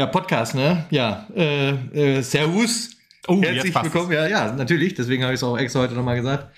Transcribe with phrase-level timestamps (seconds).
[0.00, 0.86] Ja, Podcast, ne?
[0.88, 2.88] Ja, äh, äh, Servus.
[3.28, 4.10] Oh, Herzlich willkommen.
[4.10, 4.94] Ja, ja, natürlich.
[4.94, 6.56] Deswegen habe ich es auch extra heute nochmal gesagt.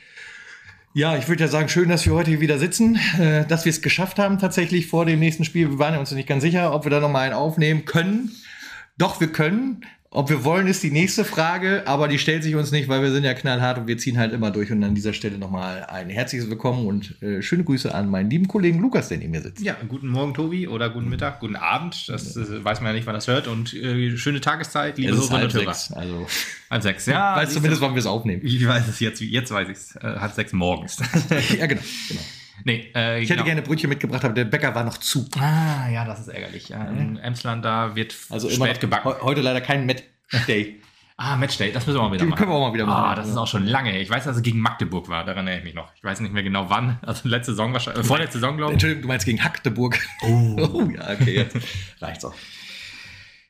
[0.94, 3.70] Ja, ich würde ja sagen, schön, dass wir heute hier wieder sitzen, äh, dass wir
[3.70, 5.70] es geschafft haben tatsächlich vor dem nächsten Spiel.
[5.70, 8.30] Wir waren ja uns nicht ganz sicher, ob wir da nochmal einen aufnehmen können.
[8.96, 9.84] Doch, wir können.
[10.14, 13.10] Ob wir wollen, ist die nächste Frage, aber die stellt sich uns nicht, weil wir
[13.10, 14.70] sind ja knallhart und wir ziehen halt immer durch.
[14.70, 18.46] Und an dieser Stelle nochmal ein herzliches Willkommen und äh, schöne Grüße an meinen lieben
[18.46, 19.64] Kollegen Lukas, der neben mir sitzt.
[19.64, 22.10] Ja, guten Morgen, Tobi, oder guten Mittag, guten Abend.
[22.10, 23.48] Das äh, weiß man ja nicht, wann das hört.
[23.48, 26.26] Und äh, schöne Tageszeit, liebe es ist halb sechs, also
[26.70, 27.34] halb sechs, ja.
[27.34, 28.42] Weiß zumindest, wann wir es aufnehmen.
[28.44, 29.96] Ich weiß es jetzt, jetzt weiß ich es.
[29.96, 30.98] Äh, halb sechs morgens.
[31.58, 32.20] ja, genau, genau.
[32.64, 33.44] Nee, äh, ich hätte genau.
[33.44, 35.26] gerne Brötchen mitgebracht, aber der Bäcker war noch zu.
[35.38, 36.68] Ah, ja, das ist ärgerlich.
[36.68, 39.12] Ja, in Emsland, da wird also spät gebacken.
[39.22, 40.04] Heute leider kein Met
[40.46, 40.80] Day.
[41.24, 42.38] Ah, Matchday, das müssen wir mal wieder machen.
[42.38, 43.04] Können wir auch mal wieder machen.
[43.04, 44.00] Ah, das ist auch schon lange.
[44.00, 45.94] Ich weiß, dass es gegen Magdeburg war, daran erinnere ich mich noch.
[45.94, 46.98] Ich weiß nicht mehr genau wann.
[47.02, 48.74] Also letzte Saison wahrscheinlich, äh, vorletzte Saison, glaube ich.
[48.74, 49.98] Entschuldigung, du meinst gegen Magdeburg.
[50.22, 50.56] Oh.
[50.72, 51.56] oh ja, okay, jetzt
[52.00, 52.34] reicht's auch.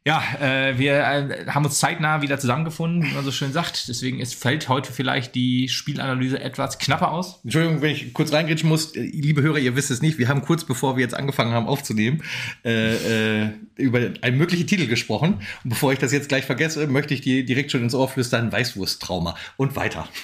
[0.05, 3.87] Ja, äh, wir äh, haben uns zeitnah wieder zusammengefunden, wie man so schön sagt.
[3.87, 7.39] Deswegen ist, fällt heute vielleicht die Spielanalyse etwas knapper aus.
[7.45, 8.97] Entschuldigung, wenn ich kurz reingrätschen muss.
[8.97, 10.19] Liebe Hörer, ihr wisst es nicht.
[10.19, 12.25] Wir haben kurz bevor wir jetzt angefangen haben aufzunehmen,
[12.65, 15.35] äh, äh, über einen möglichen Titel gesprochen.
[15.63, 18.51] Und bevor ich das jetzt gleich vergesse, möchte ich dir direkt schon ins Ohr flüstern,
[18.51, 19.37] Weißwursttrauma.
[19.57, 20.09] Und weiter.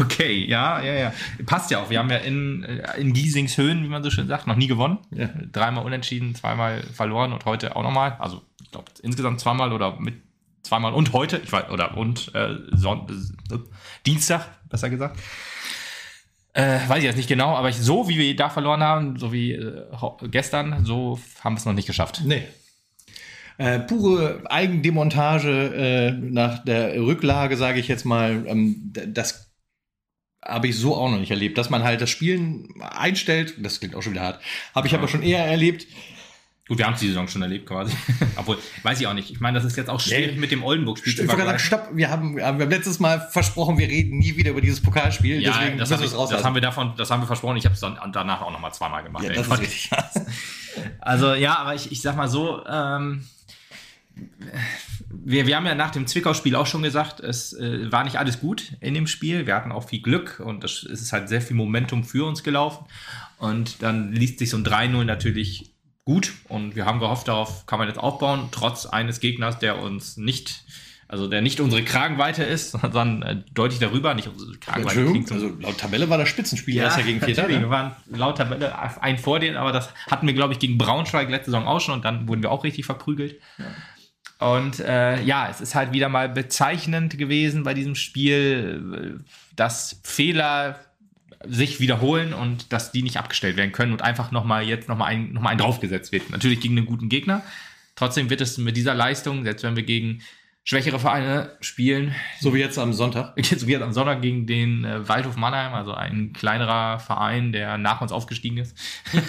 [0.00, 1.12] Okay, ja, ja, ja.
[1.46, 1.90] Passt ja auch.
[1.90, 4.98] Wir haben ja in, äh, in Giesingshöhen, wie man so schön sagt, noch nie gewonnen.
[5.12, 5.28] Ja.
[5.52, 8.16] Dreimal unentschieden, zweimal verloren und heute auch nochmal.
[8.18, 10.16] Also ich glaube, insgesamt zweimal oder mit
[10.62, 13.06] zweimal und heute, ich weiß, oder und äh, Son
[13.50, 13.56] äh,
[14.04, 15.18] Dienstag, besser gesagt.
[16.52, 19.32] Äh, weiß ich jetzt nicht genau, aber ich, so wie wir da verloren haben, so
[19.32, 19.86] wie äh,
[20.30, 22.20] gestern, so haben wir es noch nicht geschafft.
[22.26, 22.42] Nee.
[23.56, 29.50] Äh, pure Eigendemontage äh, nach der Rücklage, sage ich jetzt mal, ähm, das
[30.44, 33.94] habe ich so auch noch nicht erlebt, dass man halt das Spielen einstellt, das klingt
[33.94, 34.42] auch schon wieder hart,
[34.74, 35.86] habe ich aber schon eher erlebt,
[36.68, 37.96] Gut, wir haben es die Saison schon erlebt quasi.
[38.36, 39.30] Obwohl, weiß ich auch nicht.
[39.30, 40.38] Ich meine, das ist jetzt auch schwierig nee.
[40.38, 41.58] mit dem Oldenburg-Spiel zu vergleichen.
[41.58, 45.40] Stopp, wir haben, wir haben letztes Mal versprochen, wir reden nie wieder über dieses Pokalspiel.
[45.40, 47.56] Ja, deswegen das, müssen ich, das haben wir davon, das haben wir versprochen.
[47.56, 49.24] Ich habe es dann danach auch noch mal zweimal gemacht.
[49.24, 49.90] Ja, das ist richtig.
[51.00, 53.26] also ja, aber ich, ich sag mal so, ähm,
[55.10, 58.40] wir, wir haben ja nach dem Zwickau-Spiel auch schon gesagt, es äh, war nicht alles
[58.40, 59.46] gut in dem Spiel.
[59.46, 62.84] Wir hatten auch viel Glück und es ist halt sehr viel Momentum für uns gelaufen.
[63.38, 65.72] Und dann liest sich so ein 3-0 natürlich
[66.08, 70.16] gut und wir haben gehofft, darauf kann man jetzt aufbauen, trotz eines Gegners, der uns
[70.16, 70.64] nicht,
[71.06, 75.04] also der nicht unsere Kragenweite ist, sondern äh, deutlich darüber, nicht unsere Kragenweite.
[75.04, 77.46] Klingt also laut Tabelle war das Spitzenspiel ja, gegen Vierter.
[77.46, 77.60] Ne?
[77.60, 81.28] Wir waren laut Tabelle ein vor denen, aber das hatten wir, glaube ich, gegen Braunschweig
[81.28, 83.38] letzte Saison auch schon und dann wurden wir auch richtig verprügelt.
[83.58, 84.54] Ja.
[84.54, 90.00] Und äh, ja, es ist halt wieder mal bezeichnend gewesen bei diesem Spiel, äh, dass
[90.04, 90.80] Fehler
[91.46, 95.32] sich wiederholen und dass die nicht abgestellt werden können und einfach nochmal jetzt nochmal ein,
[95.32, 96.30] noch ein draufgesetzt wird.
[96.30, 97.42] Natürlich gegen einen guten Gegner.
[97.94, 100.22] Trotzdem wird es mit dieser Leistung, selbst wenn wir gegen
[100.68, 102.14] schwächere Vereine spielen.
[102.40, 103.32] So wie jetzt am Sonntag.
[103.58, 107.78] So wie jetzt am Sonntag gegen den äh, Waldhof Mannheim, also ein kleinerer Verein, der
[107.78, 108.76] nach uns aufgestiegen ist.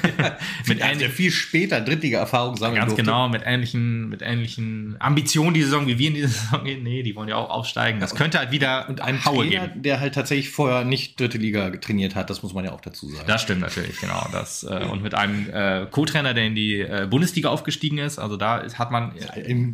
[0.67, 3.03] mit also der viel später Drittliga-Erfahrung sammeln Ganz durfte.
[3.03, 6.83] genau, mit ähnlichen, mit ähnlichen Ambitionen die Saison, wie wir in diese Saison gehen.
[6.83, 8.01] Nee, die wollen ja auch aufsteigen.
[8.01, 9.81] Das könnte halt wieder und ein Haue Trainer, geben.
[9.83, 13.07] der halt tatsächlich vorher nicht dritte Liga trainiert hat, das muss man ja auch dazu
[13.07, 13.23] sagen.
[13.27, 14.27] Das stimmt natürlich, genau.
[14.33, 18.35] Das, äh, und mit einem äh, Co-Trainer, der in die äh, Bundesliga aufgestiegen ist, also
[18.35, 19.13] da hat man...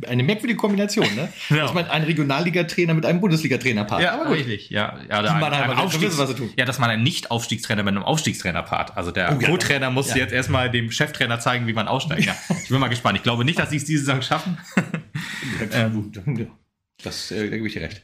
[0.07, 1.29] Eine merkwürdige Kombination, ne?
[1.55, 1.67] Genau.
[1.67, 4.01] Dass man einen Regionalligatrainer mit einem Bundesligatrainer paart.
[4.01, 4.38] Ja, aber gut.
[4.38, 4.69] richtig.
[4.69, 6.51] Ja, ja, da ein, ein Aufstiegs was tun.
[6.57, 8.97] ja, dass man einen Nicht-Aufstiegstrainer mit einem Aufstiegstrainer paart.
[8.97, 10.17] Also der oh, ja, Co-Trainer muss ja.
[10.17, 12.25] jetzt erstmal dem Cheftrainer zeigen, wie man aussteigt.
[12.25, 13.17] Ja, ich bin mal gespannt.
[13.17, 14.57] Ich glaube nicht, dass sie es diese Saison schaffen.
[15.71, 16.11] ähm,
[17.05, 18.01] das, äh, da gebe ich dir recht.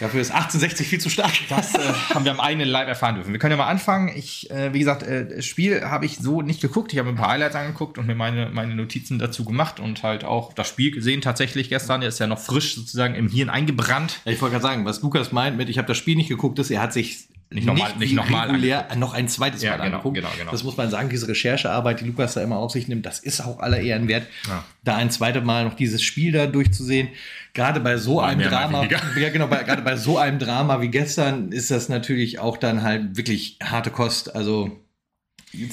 [0.00, 1.32] Dafür ist 1860 viel zu stark.
[1.48, 1.78] Das äh,
[2.14, 3.32] haben wir am eigenen Leib erfahren dürfen.
[3.32, 4.08] Wir können ja mal anfangen.
[4.14, 6.92] Ich, äh, wie gesagt, äh, das Spiel habe ich so nicht geguckt.
[6.92, 10.24] Ich habe ein paar Highlights angeguckt und mir meine, meine Notizen dazu gemacht und halt
[10.24, 12.00] auch das Spiel gesehen tatsächlich gestern.
[12.00, 14.20] Der ist ja noch frisch sozusagen im Hirn eingebrannt.
[14.24, 16.58] Ja, ich wollte gerade sagen, was Lukas meint mit, ich habe das Spiel nicht geguckt,
[16.58, 19.76] ist, er hat sich nicht nochmal nicht, nicht nochmal regulär noch ein zweites ja, Mal
[19.76, 20.16] genau, angeguckt.
[20.16, 20.50] Genau, genau.
[20.50, 23.40] Das muss man sagen, diese Recherchearbeit, die Lukas da immer auf sich nimmt, das ist
[23.40, 24.64] auch aller Ehren wert, ja.
[24.84, 27.08] da ein zweites Mal noch dieses Spiel da durchzusehen.
[27.54, 28.86] Gerade bei so einem Drama,
[29.18, 32.82] ja genau, bei, gerade bei so einem Drama wie gestern ist das natürlich auch dann
[32.82, 34.34] halt wirklich harte Kost.
[34.36, 34.78] Also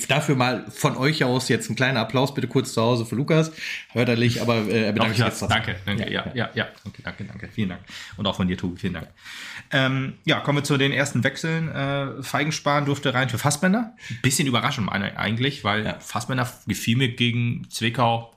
[0.07, 3.51] Dafür mal von euch aus jetzt ein kleiner Applaus bitte kurz zu Hause für Lukas.
[3.91, 5.41] Hörterlich, aber äh, er bedankt sich jetzt.
[5.41, 7.81] Danke, danke, ja, ja, ja, okay, danke, danke, vielen Dank.
[8.15, 9.09] Und auch von dir, Tobi, vielen Dank.
[9.71, 11.69] Ähm, ja, kommen wir zu den ersten Wechseln.
[11.69, 13.95] Äh, Feigensparen durfte rein für Fassbender.
[14.21, 15.99] Bisschen überraschend eigentlich, weil ja.
[15.99, 18.33] Fassbender gefiel mir gegen Zwickau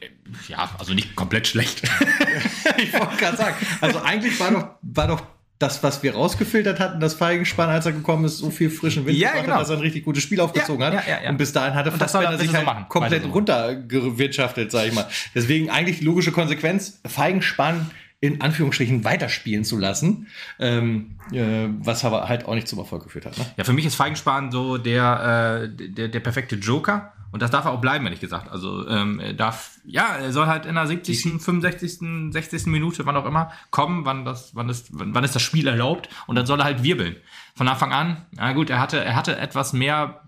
[0.00, 0.08] äh,
[0.48, 1.82] ja, also nicht komplett schlecht.
[2.78, 5.22] ich wollte gerade sagen, also eigentlich war doch, war doch
[5.58, 9.16] das, was wir rausgefiltert hatten, das Feigenspahn, als er gekommen ist, so viel frischen Wind
[9.16, 9.58] ja, gebracht genau.
[9.60, 11.06] dass er ein richtig gutes Spiel aufgezogen ja, hat.
[11.06, 15.08] Ja, und bis dahin hatte Fassbender sich halt machen, komplett runtergewirtschaftet, sag ich mal.
[15.34, 17.90] Deswegen eigentlich die logische Konsequenz, Feigenspahn
[18.24, 20.28] in Anführungsstrichen weiterspielen zu lassen,
[20.58, 23.36] ähm, äh, was aber halt auch nicht zum Erfolg geführt hat.
[23.36, 23.44] Ne?
[23.58, 27.12] Ja, für mich ist Feigenspahn so der, äh, der, der perfekte Joker.
[27.32, 28.50] Und das darf er auch bleiben, ehrlich gesagt.
[28.50, 32.66] Also ähm, er darf, ja, er soll halt in der 70., 65., 60.
[32.66, 36.36] Minute, wann auch immer, kommen, wann das, wann ist, wann ist das Spiel erlaubt und
[36.36, 37.16] dann soll er halt wirbeln.
[37.56, 40.22] Von Anfang an, na gut, er hatte, er hatte etwas mehr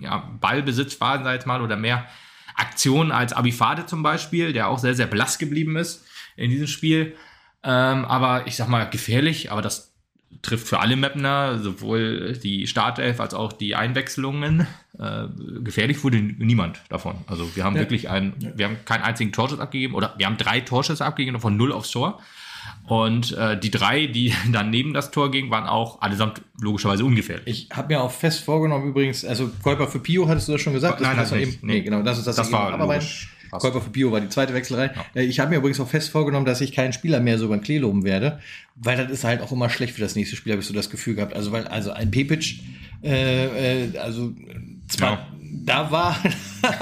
[0.00, 2.06] ja, Ballbesitz, war, ich mal, oder mehr
[2.54, 6.02] Aktionen als Abifade zum Beispiel, der auch sehr, sehr blass geblieben ist
[6.36, 7.14] in diesem Spiel.
[7.62, 9.96] Ähm, aber ich sag mal, gefährlich, aber das
[10.42, 14.66] trifft für alle Mapner, sowohl die Startelf als auch die Einwechslungen.
[14.98, 15.26] Äh,
[15.62, 17.16] gefährlich wurde niemand davon.
[17.26, 17.82] Also wir haben ja.
[17.82, 18.50] wirklich einen, ja.
[18.54, 21.90] wir haben keinen einzigen Torschuss abgegeben oder wir haben drei Torschüsse abgegeben von null aufs
[21.90, 22.20] Tor.
[22.86, 27.68] Und äh, die drei, die dann neben das Tor gingen, waren auch allesamt logischerweise ungefährlich.
[27.70, 30.72] Ich habe mir auch fest vorgenommen, übrigens, also Käuper für Pio hattest du das schon
[30.72, 31.00] gesagt?
[31.00, 33.35] Nein, das, das eben, nee, genau, das ist das, das war logisch.
[33.58, 34.92] Käufer für Bio war die zweite Wechselreihe.
[34.94, 35.20] Ja.
[35.20, 37.60] Äh, ich habe mir übrigens auch fest vorgenommen, dass ich keinen Spieler mehr so beim
[37.60, 38.40] Klee loben werde,
[38.74, 40.90] weil das ist halt auch immer schlecht für das nächste Spiel, habe ich so das
[40.90, 41.34] Gefühl gehabt.
[41.34, 42.60] Also, weil, also ein Pepic,
[43.02, 44.32] äh, äh, also
[44.88, 45.26] zwar, ja.
[45.40, 46.16] da war,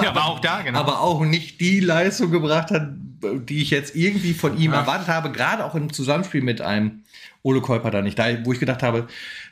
[0.02, 0.78] ja, war auch da, genau.
[0.78, 2.88] aber auch nicht die Leistung gebracht hat,
[3.48, 7.03] die ich jetzt irgendwie von ihm erwartet habe, gerade auch im Zusammenspiel mit einem
[7.44, 8.18] Ole Käuper da nicht.
[8.18, 9.06] Da, wo ich gedacht habe,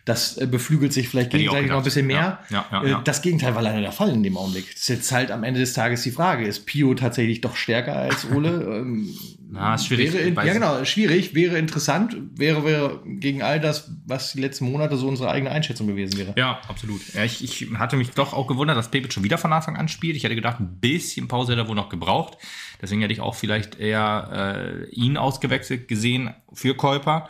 [0.06, 2.40] das äh, beflügelt sich vielleicht gegenseitig noch ein bisschen mehr.
[2.48, 4.72] Ja, ja, ja, äh, das Gegenteil war leider der Fall in dem Augenblick.
[4.72, 6.46] Das ist jetzt halt am Ende des Tages die Frage.
[6.46, 8.62] Ist Pio tatsächlich doch stärker als Ole?
[8.72, 9.08] Ähm,
[9.50, 10.14] Na, ist schwierig.
[10.14, 14.96] Wäre, ja, genau, schwierig, wäre interessant, wäre, wäre gegen all das, was die letzten Monate
[14.96, 16.32] so unsere eigene Einschätzung gewesen wäre.
[16.38, 17.02] Ja, absolut.
[17.12, 19.88] Ja, ich, ich hatte mich doch auch gewundert, dass Pepe schon wieder von Anfang an
[19.88, 20.16] spielt.
[20.16, 22.38] Ich hätte gedacht, ein bisschen Pause hätte er wohl noch gebraucht.
[22.80, 27.28] Deswegen hätte ich auch vielleicht eher äh, ihn ausgewechselt gesehen für Käuper.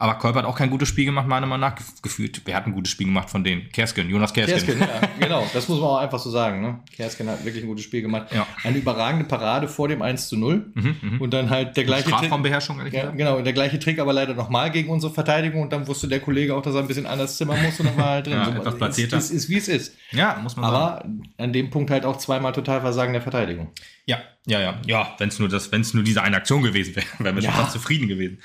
[0.00, 1.74] Aber Kolb hat auch kein gutes Spiel gemacht, meiner Meinung nach.
[2.00, 3.70] Gefühlt, wer hat ein gutes Spiel gemacht von denen?
[3.70, 4.78] Kersken, Jonas Kersken.
[4.78, 5.46] Kersken, ja, genau.
[5.52, 6.62] Das muss man auch einfach so sagen.
[6.62, 6.80] Ne?
[6.90, 8.32] Kersken hat wirklich ein gutes Spiel gemacht.
[8.32, 8.46] Ja.
[8.64, 10.72] Eine überragende Parade vor dem 1 zu 0.
[10.74, 14.14] Mhm, mhm, und dann halt der gleiche Strafraumbeherrschung, ehrlich ja, Genau, der gleiche Trick, aber
[14.14, 15.60] leider nochmal gegen unsere Verteidigung.
[15.60, 17.78] Und dann wusste der Kollege auch, dass er ein bisschen anders zimmern muss.
[17.78, 18.38] Und dann war halt drin.
[18.38, 19.18] ja, so, etwas platzierter.
[19.18, 19.94] Es ist, ist, wie es ist.
[20.12, 21.20] Ja, muss man aber sagen.
[21.36, 23.68] Aber an dem Punkt halt auch zweimal Totalversagen der Verteidigung.
[24.06, 27.36] Ja, ja, ja, ja, wenn es nur das, nur diese eine Aktion gewesen wäre, wären
[27.36, 27.52] wir ja.
[27.52, 28.38] schon fast zufrieden gewesen.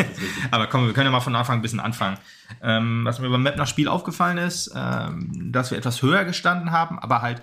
[0.50, 2.16] Aber komm, wir können ja mal von Anfang ein bisschen anfangen.
[2.62, 6.98] Ähm, was mir beim Mapner Spiel aufgefallen ist, ähm, dass wir etwas höher gestanden haben,
[6.98, 7.42] aber halt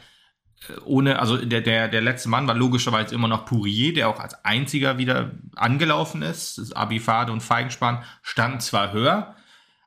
[0.68, 4.20] äh, ohne, also der, der, der letzte Mann war logischerweise immer noch Pourier, der auch
[4.20, 6.58] als einziger wieder angelaufen ist.
[6.58, 9.36] Das Abifade und Feigenspann standen zwar höher,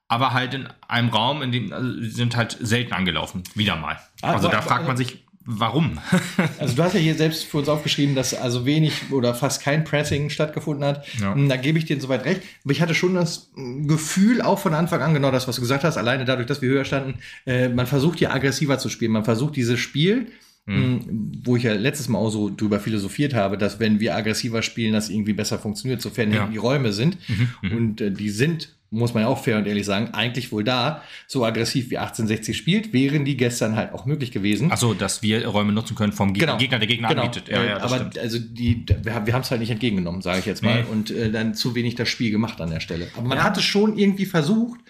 [0.06, 3.98] aber halt in einem Raum, in dem also sind halt selten angelaufen, wieder mal.
[4.22, 5.98] Ah, also da fragt man sich, Warum?
[6.58, 9.84] also du hast ja hier selbst für uns aufgeschrieben, dass also wenig oder fast kein
[9.84, 11.06] Pressing stattgefunden hat.
[11.20, 11.34] Ja.
[11.34, 12.42] Hm, da gebe ich dir soweit recht.
[12.64, 15.84] Aber ich hatte schon das Gefühl, auch von Anfang an, genau das, was du gesagt
[15.84, 19.12] hast, alleine dadurch, dass wir höher standen, äh, man versucht hier aggressiver zu spielen.
[19.12, 20.32] Man versucht dieses Spiel,
[20.66, 21.32] mhm.
[21.44, 24.94] wo ich ja letztes Mal auch so drüber philosophiert habe, dass wenn wir aggressiver spielen,
[24.94, 26.48] das irgendwie besser funktioniert, sofern ja.
[26.48, 27.18] die Räume sind.
[27.28, 27.48] Mhm.
[27.62, 27.76] mhm.
[27.76, 31.02] Und äh, die sind muss man ja auch fair und ehrlich sagen, eigentlich wohl da,
[31.26, 34.70] so aggressiv wie 1860 spielt, wären die gestern halt auch möglich gewesen.
[34.70, 36.58] Achso, dass wir Räume nutzen können vom Gegner, genau.
[36.58, 37.22] Gegner der Gegner genau.
[37.22, 37.48] anbietet.
[37.48, 38.18] Ja, ja, Aber stimmt.
[38.18, 40.88] also die, wir, wir haben es halt nicht entgegengenommen, sage ich jetzt mal, nee.
[40.90, 43.08] und äh, dann zu wenig das Spiel gemacht an der Stelle.
[43.16, 43.44] Aber man ja.
[43.44, 44.80] hatte schon irgendwie versucht,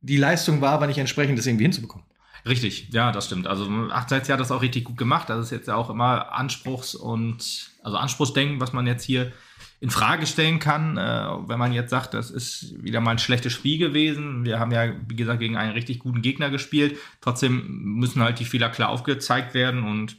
[0.00, 2.06] die Leistung war aber nicht entsprechend, das irgendwie hinzubekommen.
[2.46, 3.46] Richtig, ja, das stimmt.
[3.46, 5.28] Also 1860 hat das auch richtig gut gemacht.
[5.28, 9.32] Das ist jetzt ja auch immer Anspruchs- und also Anspruchsdenken, was man jetzt hier
[9.80, 13.54] in Frage stellen kann, äh, wenn man jetzt sagt, das ist wieder mal ein schlechtes
[13.54, 14.44] Spiel gewesen.
[14.44, 16.98] Wir haben ja, wie gesagt, gegen einen richtig guten Gegner gespielt.
[17.22, 20.18] Trotzdem müssen halt die Fehler klar aufgezeigt werden und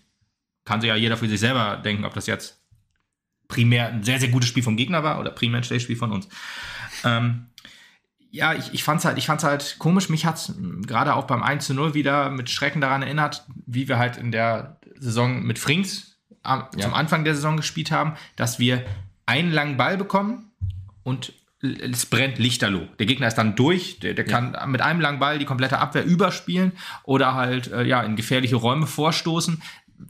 [0.66, 2.60] kann sich ja jeder für sich selber denken, ob das jetzt
[3.48, 6.12] primär ein sehr, sehr gutes Spiel vom Gegner war oder primär ein schlechtes Spiel von
[6.12, 6.28] uns.
[7.04, 7.48] Ähm,
[8.32, 10.10] ja, ich, ich fand's halt, ich fand's halt komisch.
[10.10, 10.54] Mich hat's
[10.88, 14.32] gerade auch beim 1 zu 0 wieder mit Schrecken daran erinnert, wie wir halt in
[14.32, 16.86] der Saison mit Frings am, ja.
[16.86, 18.86] zum Anfang der Saison gespielt haben, dass wir
[19.26, 20.52] einen langen Ball bekommen
[21.04, 22.88] und es brennt lichterloh.
[23.00, 26.04] Der Gegner ist dann durch, der, der kann mit einem langen Ball die komplette Abwehr
[26.04, 26.72] überspielen
[27.04, 29.62] oder halt äh, ja in gefährliche Räume vorstoßen.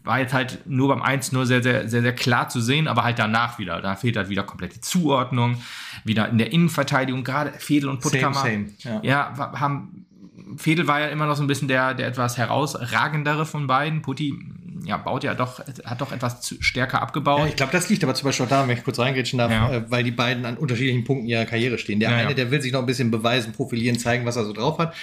[0.03, 3.03] War jetzt halt nur beim 1 nur sehr, sehr, sehr, sehr klar zu sehen, aber
[3.03, 3.81] halt danach wieder.
[3.81, 5.61] Da fehlt halt wieder komplett die Zuordnung,
[6.05, 8.35] wieder in der Innenverteidigung, gerade Fedel und Puttkammer.
[8.35, 9.01] Same, same.
[9.03, 9.33] Ja.
[9.33, 10.05] ja, haben
[10.57, 14.01] Fedel war ja immer noch so ein bisschen der, der etwas herausragendere von beiden.
[14.01, 14.37] Putti
[14.85, 17.39] ja, baut ja doch, hat doch etwas stärker abgebaut.
[17.39, 19.51] Ja, ich glaube, das liegt aber zum Beispiel auch daran, wenn ich kurz reingrätschen darf,
[19.51, 19.71] ja.
[19.71, 21.99] äh, weil die beiden an unterschiedlichen Punkten ihrer Karriere stehen.
[21.99, 24.77] Der eine, der will sich noch ein bisschen beweisen, profilieren, zeigen, was er so drauf
[24.77, 24.93] hat.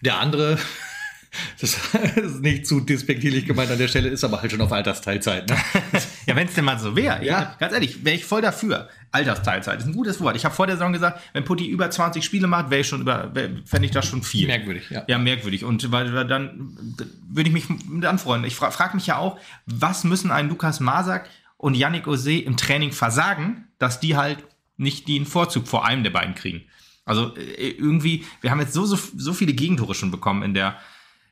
[0.00, 0.58] Der andere,
[1.60, 1.76] das
[2.16, 5.48] ist nicht zu despektierlich gemeint an der Stelle, ist aber halt schon auf Altersteilzeit.
[5.48, 5.56] Ne?
[6.28, 7.24] ja, wenn es denn mal so wäre.
[7.24, 7.56] Ja.
[7.58, 8.90] Ganz ehrlich, wäre ich voll dafür.
[9.12, 10.36] Altersteilzeit ist ein gutes Wort.
[10.36, 13.00] Ich habe vor der Saison gesagt, wenn Putti über 20 Spiele macht, wäre ich schon
[13.00, 13.32] über,
[13.64, 14.46] fände ich das schon viel.
[14.46, 15.04] Merkwürdig, ja.
[15.08, 15.64] Ja, merkwürdig.
[15.64, 16.76] Und weil dann
[17.30, 18.46] würde ich mich mit anfreunden.
[18.46, 22.58] Ich frage frag mich ja auch, was müssen ein Lukas Masak und Yannick Ose im
[22.58, 24.44] Training versagen, dass die halt
[24.76, 26.62] nicht den Vorzug vor einem der beiden kriegen.
[27.06, 30.76] Also äh, irgendwie, wir haben jetzt so, so, so viele Gegentore schon bekommen in der,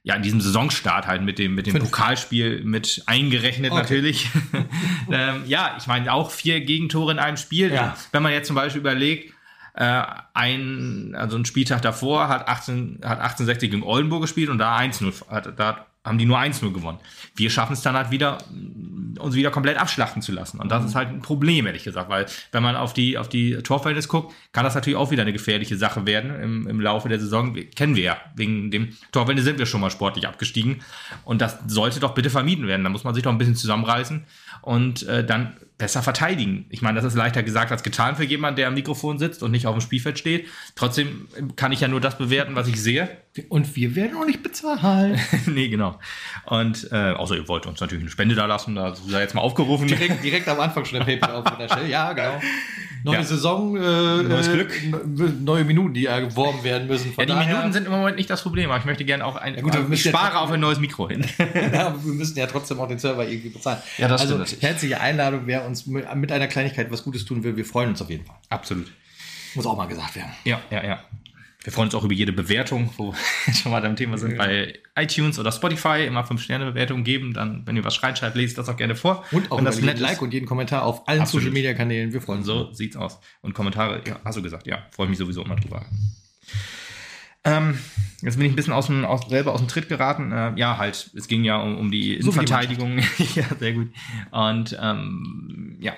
[0.07, 1.87] ja, in diesem Saisonstart halt mit dem, mit dem Fünf.
[1.87, 3.81] Pokalspiel mit eingerechnet okay.
[3.81, 4.29] natürlich.
[5.11, 7.73] ähm, ja, ich meine auch vier Gegentore in einem Spiel.
[7.73, 7.97] Ja.
[8.13, 9.35] Wenn man jetzt zum Beispiel überlegt,
[9.75, 14.79] äh, ein, also ein Spieltag davor hat 18, hat 1860 gegen Oldenburg gespielt und da
[14.79, 16.99] 1-0, da haben die nur 1-0 gewonnen.
[17.35, 18.39] Wir schaffen es dann halt wieder,
[19.19, 20.61] uns wieder komplett abschlachten zu lassen.
[20.61, 20.89] Und das mhm.
[20.89, 24.33] ist halt ein Problem, ehrlich gesagt, weil wenn man auf die, auf die Torverhältnis guckt,
[24.53, 27.55] kann das natürlich auch wieder eine gefährliche Sache werden im, im Laufe der Saison.
[27.75, 28.17] Kennen wir ja.
[28.37, 30.83] Wegen dem Torverhältnis sind wir schon mal sportlich abgestiegen.
[31.25, 32.85] Und das sollte doch bitte vermieden werden.
[32.85, 34.25] Da muss man sich doch ein bisschen zusammenreißen
[34.67, 36.67] und äh, dann besser verteidigen.
[36.71, 39.53] Ich meine, das ist leichter gesagt als getan für jemanden, der am Mikrofon sitzt und
[39.53, 40.49] nicht auf dem Spielfeld steht.
[40.75, 43.09] Trotzdem kann ich ja nur das bewerten, was ich sehe.
[43.49, 45.21] Und wir werden auch nicht bezahlt.
[45.47, 46.01] nee, genau.
[46.47, 49.43] Und äh, außer ihr wollt uns natürlich eine Spende da lassen, da sei jetzt mal
[49.43, 49.87] aufgerufen.
[49.87, 51.89] Direkt, direkt am Anfang schon der PayPal auf der Stelle.
[51.89, 52.41] Ja, genau.
[53.07, 53.23] Neue ja.
[53.23, 53.81] Saison, äh,
[54.25, 54.73] neues Glück,
[55.41, 57.13] neue Minuten, die erworben werden müssen.
[57.13, 57.55] Von ja, die daher.
[57.55, 59.55] Minuten sind im Moment nicht das Problem, aber ich möchte gerne auch ein.
[59.55, 61.25] Ja, gut, ich spare ja auf ein neues Mikro hin.
[61.73, 63.79] ja, aber wir müssen ja trotzdem auch den Server irgendwie bezahlen.
[63.97, 64.61] Ja, das also stimmt.
[64.61, 68.11] herzliche Einladung, wer uns mit einer Kleinigkeit was Gutes tun will, wir freuen uns auf
[68.11, 68.35] jeden Fall.
[68.49, 68.91] Absolut.
[69.55, 70.33] Muss auch mal gesagt werden.
[70.43, 70.99] Ja, ja, ja.
[71.67, 73.13] Wir freuen uns auch über jede Bewertung, wo
[73.45, 74.37] wir schon mal beim Thema sind, ja.
[74.39, 77.35] bei iTunes oder Spotify immer 5-Sterne-Bewertungen geben.
[77.35, 79.25] Dann, wenn ihr was reinschreibt, lest das auch gerne vor.
[79.33, 82.13] Und auch wenn das nett Like und jeden Kommentar auf allen Social-Media-Kanälen.
[82.13, 82.47] Wir freuen uns.
[82.47, 83.19] So sieht's aus.
[83.41, 85.85] Und Kommentare, ja, hast du gesagt, ja, freue mich sowieso immer drüber.
[87.43, 87.77] Ähm,
[88.23, 90.31] jetzt bin ich ein bisschen aus dem, aus, selber aus dem Tritt geraten.
[90.31, 92.99] Äh, ja, halt, es ging ja um, um die Innenverteidigung.
[93.35, 93.89] ja, sehr gut.
[94.31, 95.95] Und ähm, ja,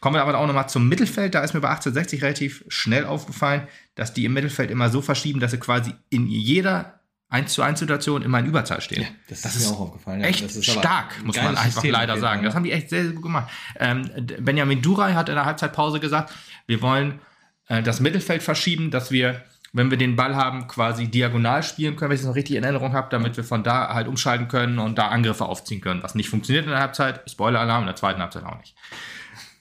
[0.00, 1.34] Kommen wir aber auch nochmal zum Mittelfeld.
[1.34, 5.40] Da ist mir bei 1860 relativ schnell aufgefallen, dass die im Mittelfeld immer so verschieben,
[5.40, 9.02] dass sie quasi in jeder 1 zu 1 Situation immer in Überzahl stehen.
[9.02, 10.22] Ja, das, das ist mir auch aufgefallen.
[10.22, 12.42] Echt ja, stark, muss man einfach System leider sagen.
[12.42, 13.50] Das haben die echt sehr, sehr gut gemacht.
[13.78, 16.32] Ähm, Benjamin Duray hat in der Halbzeitpause gesagt,
[16.66, 17.20] wir wollen
[17.68, 22.10] äh, das Mittelfeld verschieben, dass wir wenn wir den Ball haben, quasi diagonal spielen können,
[22.10, 24.78] wenn ich das noch richtig in Erinnerung habe, damit wir von da halt umschalten können
[24.78, 26.02] und da Angriffe aufziehen können.
[26.02, 28.74] Was nicht funktioniert in der Halbzeit, Spoiler-Alarm, in der zweiten Halbzeit auch nicht.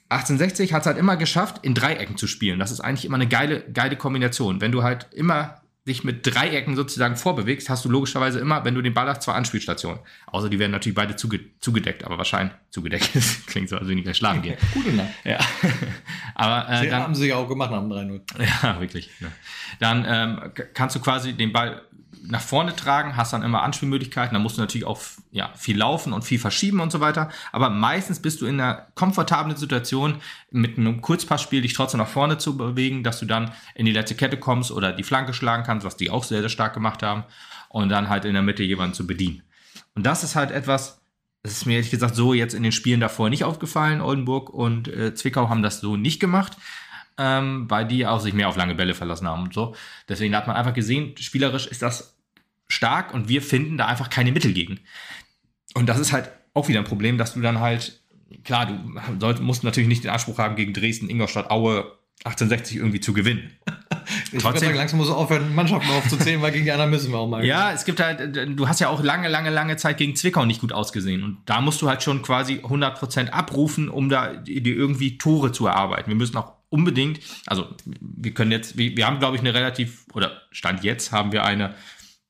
[0.10, 2.60] 1860 hat es halt immer geschafft, in Dreiecken zu spielen.
[2.60, 4.60] Das ist eigentlich immer eine geile, geile Kombination.
[4.60, 8.82] Wenn du halt immer dich mit Dreiecken sozusagen vorbewegst, hast du logischerweise immer, wenn du
[8.82, 10.00] den Ball hast, zwei Anspielstationen.
[10.28, 13.10] Außer die werden natürlich beide zuge zugedeckt, aber wahrscheinlich zugedeckt.
[13.48, 14.58] Klingt so, als wenn ich gleich schlagen gehe.
[14.74, 15.10] Gute Nacht.
[15.24, 15.40] Ja.
[16.36, 18.22] aber äh, dann, haben sie ja auch gemacht nach dem 3-0.
[18.64, 19.10] Ja, wirklich.
[19.20, 19.28] Ja.
[19.80, 21.82] Dann ähm, kannst du quasi den Ball
[22.24, 25.00] nach vorne tragen, hast dann immer Anspielmöglichkeiten, da musst du natürlich auch
[25.32, 27.30] ja, viel laufen und viel verschieben und so weiter.
[27.52, 30.16] Aber meistens bist du in einer komfortablen Situation,
[30.52, 34.16] mit einem Kurzpassspiel dich trotzdem nach vorne zu bewegen, dass du dann in die letzte
[34.16, 37.24] Kette kommst oder die Flanke schlagen kannst, was die auch sehr, sehr stark gemacht haben.
[37.70, 39.44] Und dann halt in der Mitte jemanden zu bedienen.
[39.94, 41.02] Und das ist halt etwas,
[41.44, 44.02] das ist mir ehrlich gesagt so jetzt in den Spielen davor nicht aufgefallen.
[44.02, 46.58] Oldenburg und äh, Zwickau haben das so nicht gemacht
[47.20, 49.76] ähm, weil die auch sich mehr auf lange Bälle verlassen haben und so.
[50.08, 52.18] Deswegen hat man einfach gesehen, spielerisch ist das
[52.70, 54.80] stark und wir finden da einfach keine Mittel gegen.
[55.74, 58.02] Und das ist halt auch wieder ein Problem, dass du dann halt,
[58.46, 61.92] klar, du sollst, musst natürlich nicht den Anspruch haben, gegen Dresden, Ingolstadt, Aue
[62.24, 63.52] 1860 irgendwie zu gewinnen.
[64.32, 67.20] Ich Trotzdem, sagen, langsam muss du aufhören, Mannschaften aufzuzählen, weil gegen die anderen müssen wir
[67.20, 67.46] auch mal.
[67.46, 70.62] Ja, es gibt halt, du hast ja auch lange, lange, lange Zeit gegen Zwickau nicht
[70.62, 71.24] gut ausgesehen.
[71.24, 75.68] Und da musst du halt schon quasi 100% abrufen, um da dir irgendwie Tore zu
[75.68, 76.10] erarbeiten.
[76.10, 80.06] Wir müssen auch unbedingt, also wir können jetzt, wir, wir haben, glaube ich, eine relativ,
[80.14, 81.76] oder Stand jetzt haben wir eine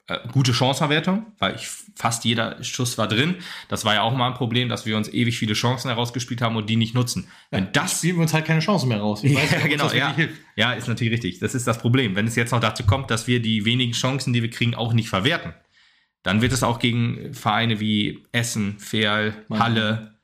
[0.07, 3.35] äh, gute Chancenverwertung, weil ich, fast jeder Schuss war drin.
[3.67, 6.55] Das war ja auch mal ein Problem, dass wir uns ewig viele Chancen herausgespielt haben
[6.55, 7.27] und die nicht nutzen.
[7.51, 9.23] Wenn ja, das spielen wir uns halt keine Chancen mehr raus.
[9.23, 10.15] Ich weiß, ja, genau, ja.
[10.55, 11.39] ja, ist natürlich richtig.
[11.39, 12.15] Das ist das Problem.
[12.15, 14.93] Wenn es jetzt noch dazu kommt, dass wir die wenigen Chancen, die wir kriegen, auch
[14.93, 15.53] nicht verwerten,
[16.23, 20.18] dann wird es auch gegen Vereine wie Essen, Ferl, Halle,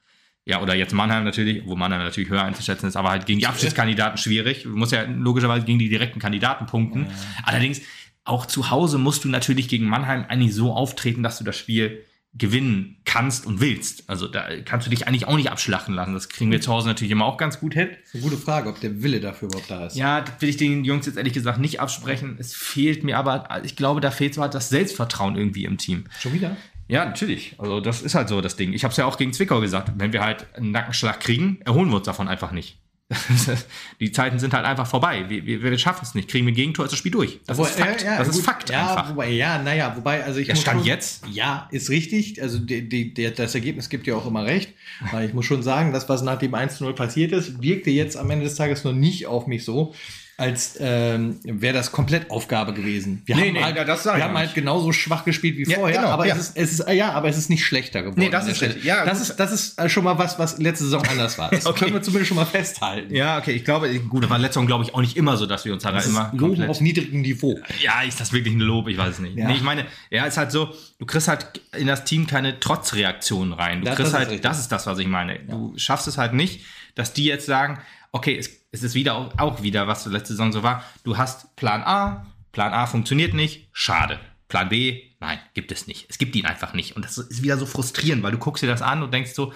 [0.45, 3.47] ja, oder jetzt Mannheim natürlich, wo Mannheim natürlich höher einzuschätzen ist, aber halt gegen die
[3.47, 4.63] Abschiedskandidaten schwierig.
[4.63, 7.07] Du musst ja logischerweise gegen die direkten Kandidaten punkten.
[7.07, 7.11] Ja.
[7.43, 7.81] Allerdings,
[8.25, 12.03] auch zu Hause musst du natürlich gegen Mannheim eigentlich so auftreten, dass du das Spiel
[12.37, 14.09] gewinnen kannst und willst.
[14.09, 16.13] Also da kannst du dich eigentlich auch nicht abschlachten lassen.
[16.13, 17.89] Das kriegen wir zu Hause natürlich immer auch ganz gut hin.
[18.13, 19.95] Eine gute Frage, ob der Wille dafür überhaupt da ist.
[19.95, 22.35] Ja, das will ich den Jungs jetzt ehrlich gesagt nicht absprechen.
[22.37, 26.05] Es fehlt mir aber, ich glaube, da fehlt zwar das Selbstvertrauen irgendwie im Team.
[26.19, 26.57] Schon wieder?
[26.87, 27.55] Ja, natürlich.
[27.57, 28.73] Also das ist halt so das Ding.
[28.73, 29.91] Ich habe es ja auch gegen Zwickau gesagt.
[29.97, 32.77] Wenn wir halt einen Nackenschlag kriegen, erholen wir uns davon einfach nicht.
[33.99, 35.25] die Zeiten sind halt einfach vorbei.
[35.27, 36.27] Wir, wir, wir schaffen es nicht.
[36.27, 37.39] Kriegen wir ein Gegentor, ist das Spiel durch.
[37.45, 38.01] Das wobei, ist Fakt.
[38.01, 39.09] Ja, ja, das gut, ist Fakt ja, einfach.
[39.11, 41.23] Wobei, ja, naja, wobei, also ich muss Stand schon, jetzt?
[41.31, 42.41] Ja, ist richtig.
[42.41, 44.73] Also die, die, der, das Ergebnis gibt ja auch immer recht.
[45.07, 48.29] Aber ich muss schon sagen, das, was nach dem 1-0 passiert ist, wirkte jetzt am
[48.31, 49.93] Ende des Tages noch nicht auf mich so,
[50.37, 53.21] als ähm, wäre das komplett Aufgabe gewesen.
[53.25, 55.77] Wir Nee, haben, nee, halt, das sag wir haben halt genauso schwach gespielt wie Ja,
[55.79, 56.35] vorher, genau, aber ja.
[56.35, 58.19] es ist, es ist äh, ja, aber es ist nicht schlechter geworden.
[58.19, 58.83] Nee, das ist.
[58.83, 61.51] Ja, das ist das ist äh, schon mal was, was letzte Saison anders war.
[61.51, 61.79] Das Okay.
[61.85, 63.15] können wir zumindest schon mal festhalten.
[63.15, 65.45] Ja, okay, ich glaube, gut, das war letzte Saison, glaube ich, auch nicht immer so,
[65.45, 67.57] dass wir uns da Das immer ist Loben komplett- auf niedrigem Niveau.
[67.81, 68.89] Ja, ist das wirklich ein Lob?
[68.89, 69.37] Ich weiß es nicht.
[69.37, 69.47] Ja.
[69.47, 73.53] Nee, ich meine, ja, ist halt so, du kriegst halt in das Team keine Trotzreaktionen
[73.53, 73.81] rein.
[73.81, 74.41] Du Ja, kriegst das ist halt, richtig.
[74.43, 75.39] das ist das, was ich meine.
[75.39, 76.61] Du schaffst es halt nicht,
[76.95, 77.79] dass die jetzt sagen,
[78.15, 80.83] okay, es, es ist wieder auch, auch wieder, was letzte Saison so war.
[81.03, 84.19] Du hast Plan A, Plan A funktioniert nicht, schade.
[84.47, 86.05] Plan B, nein, gibt es nicht.
[86.09, 86.95] Es gibt ihn einfach nicht.
[86.95, 89.53] Und das ist wieder so frustrierend, weil du guckst dir das an und denkst so,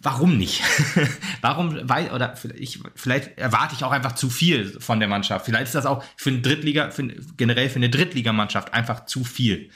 [0.00, 0.62] warum nicht?
[1.40, 5.46] warum, weil, oder vielleicht, vielleicht erwarte ich auch einfach zu viel von der Mannschaft.
[5.46, 9.70] Vielleicht ist das auch für eine Drittliga, für, generell für eine Drittligamannschaft einfach zu viel.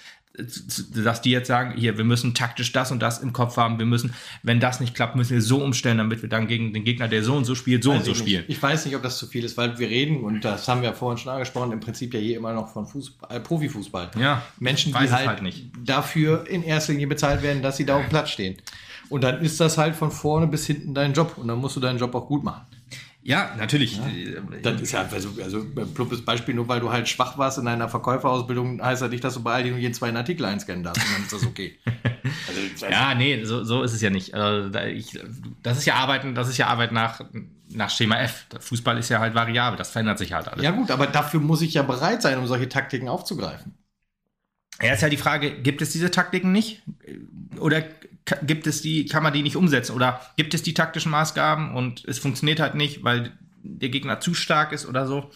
[0.94, 3.86] Dass die jetzt sagen, hier, wir müssen taktisch das und das im Kopf haben, wir
[3.86, 7.08] müssen, wenn das nicht klappt, müssen wir so umstellen, damit wir dann gegen den Gegner,
[7.08, 8.44] der so und so spielt, so und Weiß so ich spielen.
[8.46, 8.56] nicht.
[8.56, 10.92] Ich weiß nicht, ob das zu viel ist, weil wir reden, und das haben wir
[10.92, 14.10] vorhin schon angesprochen, im Prinzip ja hier immer noch von Fußball, äh, Profifußball.
[14.18, 15.70] Ja, Menschen, die halt, halt nicht.
[15.84, 18.56] dafür in erster Linie bezahlt werden, dass sie da auf dem Platz stehen.
[19.08, 21.80] Und dann ist das halt von vorne bis hinten dein Job und dann musst du
[21.80, 22.62] deinen Job auch gut machen.
[23.22, 24.00] Ja, natürlich.
[24.62, 27.66] Das ist ja, also, also ein pluppes Beispiel, nur weil du halt schwach warst in
[27.66, 31.04] deiner Verkäuferausbildung, heißt das nicht, dass du bei Aldi nur jeden zweiten Artikel einscannen darfst.
[31.04, 31.78] Und dann ist das okay.
[32.48, 34.34] Also, also, Ja, nee, so, so ist es ja nicht.
[34.34, 35.18] Also, ich,
[35.62, 37.20] das ist ja Arbeiten, das ist ja Arbeit nach,
[37.70, 38.46] nach Schema F.
[38.58, 40.62] Fußball ist ja halt variabel, das verändert sich halt alles.
[40.62, 43.74] ja gut, aber dafür muss ich ja bereit sein, um solche Taktiken aufzugreifen.
[44.82, 46.82] Ja, ist ja die Frage, gibt es diese Taktiken nicht?
[47.58, 47.84] Oder
[48.42, 49.94] gibt es die, kann man die nicht umsetzen?
[49.94, 53.32] Oder gibt es die taktischen Maßgaben und es funktioniert halt nicht, weil
[53.62, 55.30] der Gegner zu stark ist oder so?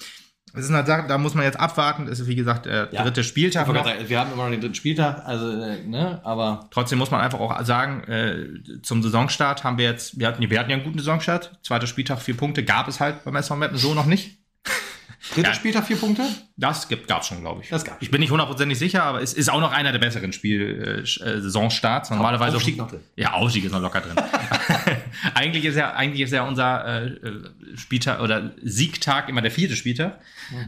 [0.54, 2.06] Das ist eine Sache, da muss man jetzt abwarten.
[2.06, 3.02] Das ist, wie gesagt, der Ja.
[3.02, 3.66] dritte Spieltag.
[3.66, 7.20] Sagen, Wir haben immer noch den dritten Spieltag, also, äh, ne, aber Trotzdem muss man
[7.20, 10.84] einfach auch sagen, äh, zum Saisonstart haben wir jetzt, wir hatten, wir hatten ja einen
[10.84, 11.58] guten Saisonstart.
[11.64, 14.38] Zweiter Spieltag, vier Punkte, gab es halt beim SV Meppen so noch nicht.
[15.32, 15.54] Dritter Ja.
[15.54, 16.22] Spieltag vier Punkte?
[16.56, 17.68] Das gibt, gab's schon, glaube ich.
[17.68, 17.98] Das gab's.
[18.00, 21.00] Ich bin nicht hundertprozentig sicher, aber es ist auch noch einer der besseren Spiel, äh,
[21.00, 22.10] äh, Saisonstarts.
[22.10, 23.00] Normalerweise Aufstieg noch drin.
[23.16, 24.16] Ja, Aufstieg ist noch locker drin.
[25.34, 27.10] eigentlich ist ja, eigentlich ist ja unser äh,
[27.76, 30.18] Spieltag oder Siegtag immer der vierte Spieltag.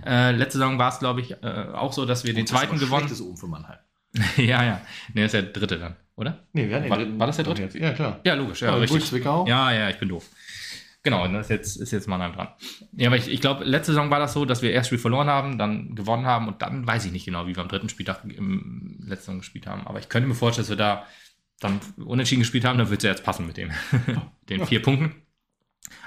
[0.05, 3.09] Äh, letzte Saison war es, glaube ich, äh, auch so, dass wir den zweiten gewonnen.
[3.09, 3.79] Das oben für Mannheim.
[4.39, 4.81] ja, ja.
[5.13, 6.39] Nee, das ist der dritte dann, oder?
[6.53, 7.19] Nee, wir hatten den War- dritten.
[7.19, 7.79] war das der dritte?
[7.79, 8.21] Ja, klar.
[8.25, 8.63] Ja, logisch.
[8.63, 9.05] Ja, richtig.
[9.05, 9.47] Zwickau.
[9.47, 10.25] Ja, ja, ich bin doof.
[11.07, 12.49] Genau, und das ist jetzt, ist jetzt Mannheim dran.
[12.97, 15.29] Ja, aber ich, ich glaube, letzte Saison war das so, dass wir erst Spiel verloren
[15.29, 18.25] haben, dann gewonnen haben und dann weiß ich nicht genau, wie wir am dritten Spieltag
[18.25, 19.87] im letzten Saison gespielt haben.
[19.87, 21.07] Aber ich könnte mir vorstellen, dass wir da
[21.61, 23.71] dann unentschieden gespielt haben, dann wird es ja jetzt passen mit dem,
[24.49, 25.15] den vier Punkten.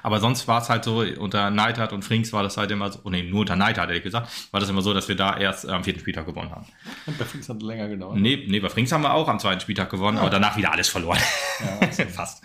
[0.04, 3.00] Aber sonst war es halt so, unter Neidhardt und Frings war das halt immer so,
[3.06, 5.66] oh nee, nur unter Neidhardt, ehrlich gesagt, war das immer so, dass wir da erst
[5.66, 6.66] am vierten Spieltag gewonnen haben.
[7.06, 8.18] Und bei Frings hat es länger gedauert.
[8.18, 10.90] Nee, nee, bei Frings haben wir auch am zweiten Spieltag gewonnen, aber danach wieder alles
[10.90, 11.20] verloren.
[11.62, 12.06] Ja, okay.
[12.10, 12.44] Fast.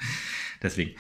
[0.63, 0.95] Deswegen.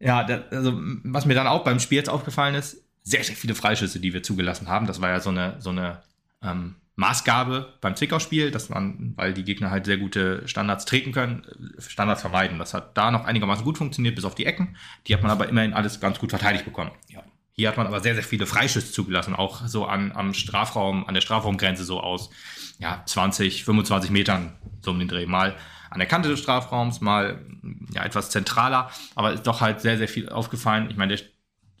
[0.00, 0.72] Ja, da, also,
[1.04, 4.22] was mir dann auch beim Spiel jetzt aufgefallen ist, sehr, sehr viele Freischüsse, die wir
[4.22, 4.86] zugelassen haben.
[4.86, 6.02] Das war ja so eine, so eine
[6.42, 11.44] ähm, Maßgabe beim Zwickau-Spiel, dass man, weil die Gegner halt sehr gute Standards treten können,
[11.78, 12.58] äh, Standards vermeiden.
[12.58, 14.76] Das hat da noch einigermaßen gut funktioniert, bis auf die Ecken.
[15.06, 16.92] Die hat man aber immerhin alles ganz gut verteidigt bekommen.
[17.08, 17.22] Ja.
[17.52, 21.14] Hier hat man aber sehr, sehr viele Freischüsse zugelassen, auch so an, am Strafraum, an
[21.14, 22.30] der Strafraumgrenze so aus
[22.78, 25.26] ja, 20, 25 Metern so um den Dreh.
[25.26, 25.56] Mal
[25.90, 27.44] an der Kante des Strafraums, mal
[27.92, 30.88] ja, etwas zentraler, aber ist doch halt sehr, sehr viel aufgefallen.
[30.90, 31.24] Ich meine, der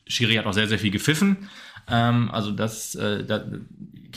[0.06, 1.48] Schiri hat auch sehr, sehr viel gepfiffen.
[1.88, 3.44] Ähm, also das, äh, da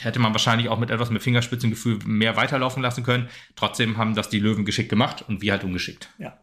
[0.02, 3.30] hätte man wahrscheinlich auch mit etwas mehr Fingerspitzengefühl mehr weiterlaufen lassen können.
[3.56, 6.10] Trotzdem haben das die Löwen geschickt gemacht und wir halt ungeschickt.
[6.18, 6.38] Ja.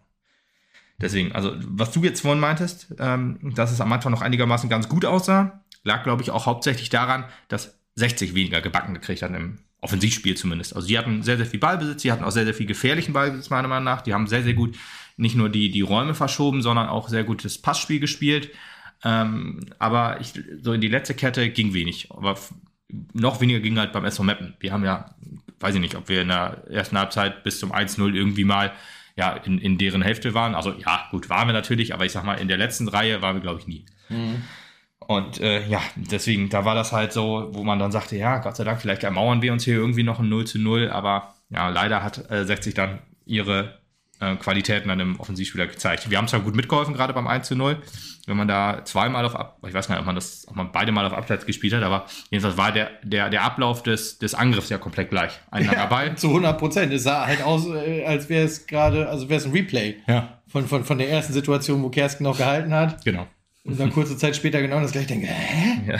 [1.00, 4.88] Deswegen, also was du jetzt vorhin meintest, ähm, dass es am Anfang noch einigermaßen ganz
[4.88, 9.58] gut aussah, lag, glaube ich, auch hauptsächlich daran, dass 60 weniger gebacken gekriegt hat im
[9.80, 10.76] Offensivspiel zumindest.
[10.76, 13.50] Also die hatten sehr, sehr viel Ballbesitz, die hatten auch sehr, sehr viel gefährlichen Ballbesitz,
[13.50, 14.02] meiner Meinung nach.
[14.02, 14.76] Die haben sehr, sehr gut
[15.16, 18.50] nicht nur die, die Räume verschoben, sondern auch sehr gutes Passspiel gespielt.
[19.04, 22.10] Ähm, aber ich, so in die letzte Kette ging wenig.
[22.10, 22.38] Aber
[23.12, 24.54] noch weniger ging halt beim SV Meppen.
[24.60, 25.14] Wir haben ja,
[25.60, 28.72] weiß ich nicht, ob wir in der ersten Halbzeit bis zum 1-0 irgendwie mal
[29.16, 30.54] ja, in, in deren Hälfte waren.
[30.54, 33.36] Also ja, gut, waren wir natürlich, aber ich sag mal, in der letzten Reihe waren
[33.36, 33.84] wir, glaube ich, nie.
[35.06, 38.56] Und äh, ja, deswegen, da war das halt so, wo man dann sagte, ja, Gott
[38.56, 41.68] sei Dank, vielleicht ermauern wir uns hier irgendwie noch ein 0 zu 0, aber ja,
[41.68, 43.80] leider hat äh, 60 dann ihre
[44.20, 46.10] äh, Qualitäten dann im Offensivspieler gezeigt.
[46.10, 47.78] Wir haben zwar gut mitgeholfen, gerade beim 1 zu 0,
[48.26, 50.70] wenn man da zweimal auf, Ab ich weiß gar nicht, ob man das, ob man
[50.70, 54.34] beide Mal auf Abseits gespielt hat, aber jedenfalls war der, der, der Ablauf des, des
[54.34, 55.32] Angriffs ja komplett gleich.
[55.50, 56.14] Ein langer Ball.
[56.16, 56.92] Zu 100 Prozent.
[56.92, 60.38] Es sah halt aus, äh, als wäre es gerade, also wäre es ein Replay Ja.
[60.46, 63.02] von, von, von der ersten Situation, wo Kersken noch gehalten hat.
[63.04, 63.26] Genau.
[63.64, 65.92] Und dann kurze Zeit später genau das gleiche denke, hä?
[65.92, 65.98] Ja.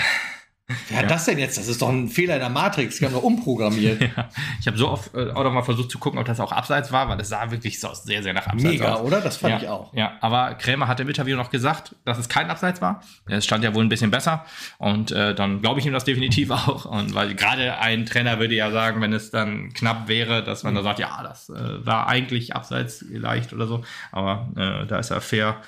[0.88, 1.08] Wer hat ja.
[1.08, 1.58] das denn jetzt?
[1.58, 2.98] Das ist doch ein Fehler in der Matrix.
[2.98, 4.00] Die haben doch umprogrammiert.
[4.16, 4.28] Ja.
[4.60, 6.90] Ich habe so oft äh, auch noch mal versucht zu gucken, ob das auch abseits
[6.90, 9.02] war, weil das sah wirklich so sehr, sehr nach Abseits Mega, aus.
[9.02, 9.20] oder?
[9.20, 9.60] Das fand ja.
[9.60, 9.92] ich auch.
[9.94, 13.02] Ja, aber Krämer hat im Interview noch gesagt, dass es kein Abseits war.
[13.26, 14.44] Es stand ja wohl ein bisschen besser.
[14.78, 16.86] Und äh, dann glaube ich ihm das definitiv auch.
[16.86, 20.72] Und weil gerade ein Trainer würde ja sagen, wenn es dann knapp wäre, dass man
[20.72, 20.78] mhm.
[20.78, 23.82] da sagt, ja, das äh, war eigentlich Abseits leicht oder so.
[24.12, 25.60] Aber äh, da ist er fair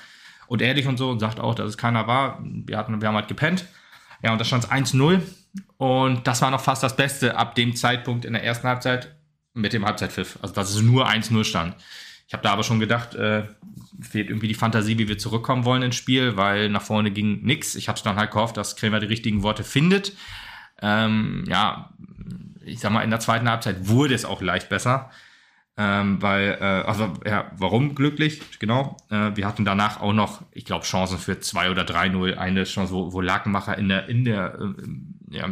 [0.47, 2.39] und ehrlich und so und sagt auch, dass es keiner war.
[2.43, 3.65] Wir, hatten, wir haben halt gepennt.
[4.21, 5.21] Ja, und da stand es 1-0.
[5.77, 9.15] Und das war noch fast das Beste ab dem Zeitpunkt in der ersten Halbzeit
[9.53, 10.39] mit dem Halbzeitpfiff.
[10.41, 11.75] Also, dass es nur 1-0 stand.
[12.27, 13.43] Ich habe da aber schon gedacht, äh,
[14.01, 17.75] fehlt irgendwie die Fantasie, wie wir zurückkommen wollen ins Spiel, weil nach vorne ging nichts.
[17.75, 20.13] Ich hatte dann halt gehofft, dass Krämer die richtigen Worte findet.
[20.81, 21.93] Ähm, ja,
[22.65, 25.11] ich sag mal, in der zweiten Halbzeit wurde es auch leicht besser.
[25.75, 28.41] Ähm, weil, äh, also, ja, warum glücklich?
[28.59, 28.97] Genau.
[29.09, 32.35] Äh, wir hatten danach auch noch, ich glaube, Chancen für 2 oder 3-0.
[32.35, 35.49] Eine Chance, wo, wo Lakenmacher in der, in der, äh, ja,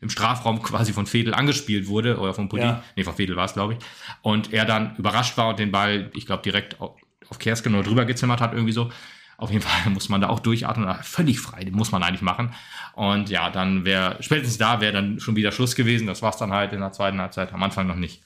[0.00, 2.64] im Strafraum quasi von Fedel angespielt wurde, oder von Pudi.
[2.64, 2.82] Ja.
[2.96, 3.78] Nee, von Fedel war es, glaube ich.
[4.20, 6.96] Und er dann überrascht war und den Ball, ich glaube, direkt auf,
[7.28, 8.90] auf Kersken oder drüber gezimmert hat, irgendwie so.
[9.36, 12.52] Auf jeden Fall muss man da auch durchatmen, völlig frei, den muss man eigentlich machen.
[12.94, 16.08] Und ja, dann wäre, spätestens da wäre dann schon wieder Schluss gewesen.
[16.08, 18.22] Das war es dann halt in der zweiten Halbzeit, am Anfang noch nicht.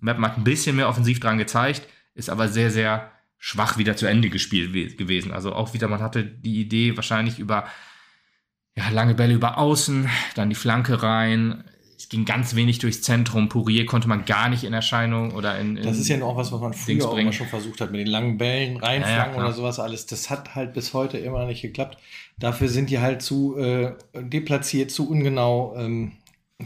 [0.00, 4.06] Meppen hat ein bisschen mehr offensiv dran gezeigt, ist aber sehr, sehr schwach wieder zu
[4.06, 5.32] Ende gespielt gewesen.
[5.32, 7.66] Also auch wieder, man hatte die Idee wahrscheinlich über
[8.76, 11.64] ja, lange Bälle über Außen, dann die Flanke rein.
[11.96, 13.48] Es ging ganz wenig durchs Zentrum.
[13.48, 15.78] Pourier konnte man gar nicht in Erscheinung oder in.
[15.78, 18.00] in das ist ja noch was, was man früher auch immer schon versucht hat, mit
[18.00, 20.04] den langen Bällen reinflanken ja, ja, oder sowas alles.
[20.04, 21.96] Das hat halt bis heute immer nicht geklappt.
[22.38, 25.74] Dafür sind die halt zu äh, deplatziert, zu ungenau.
[25.78, 26.12] Ähm,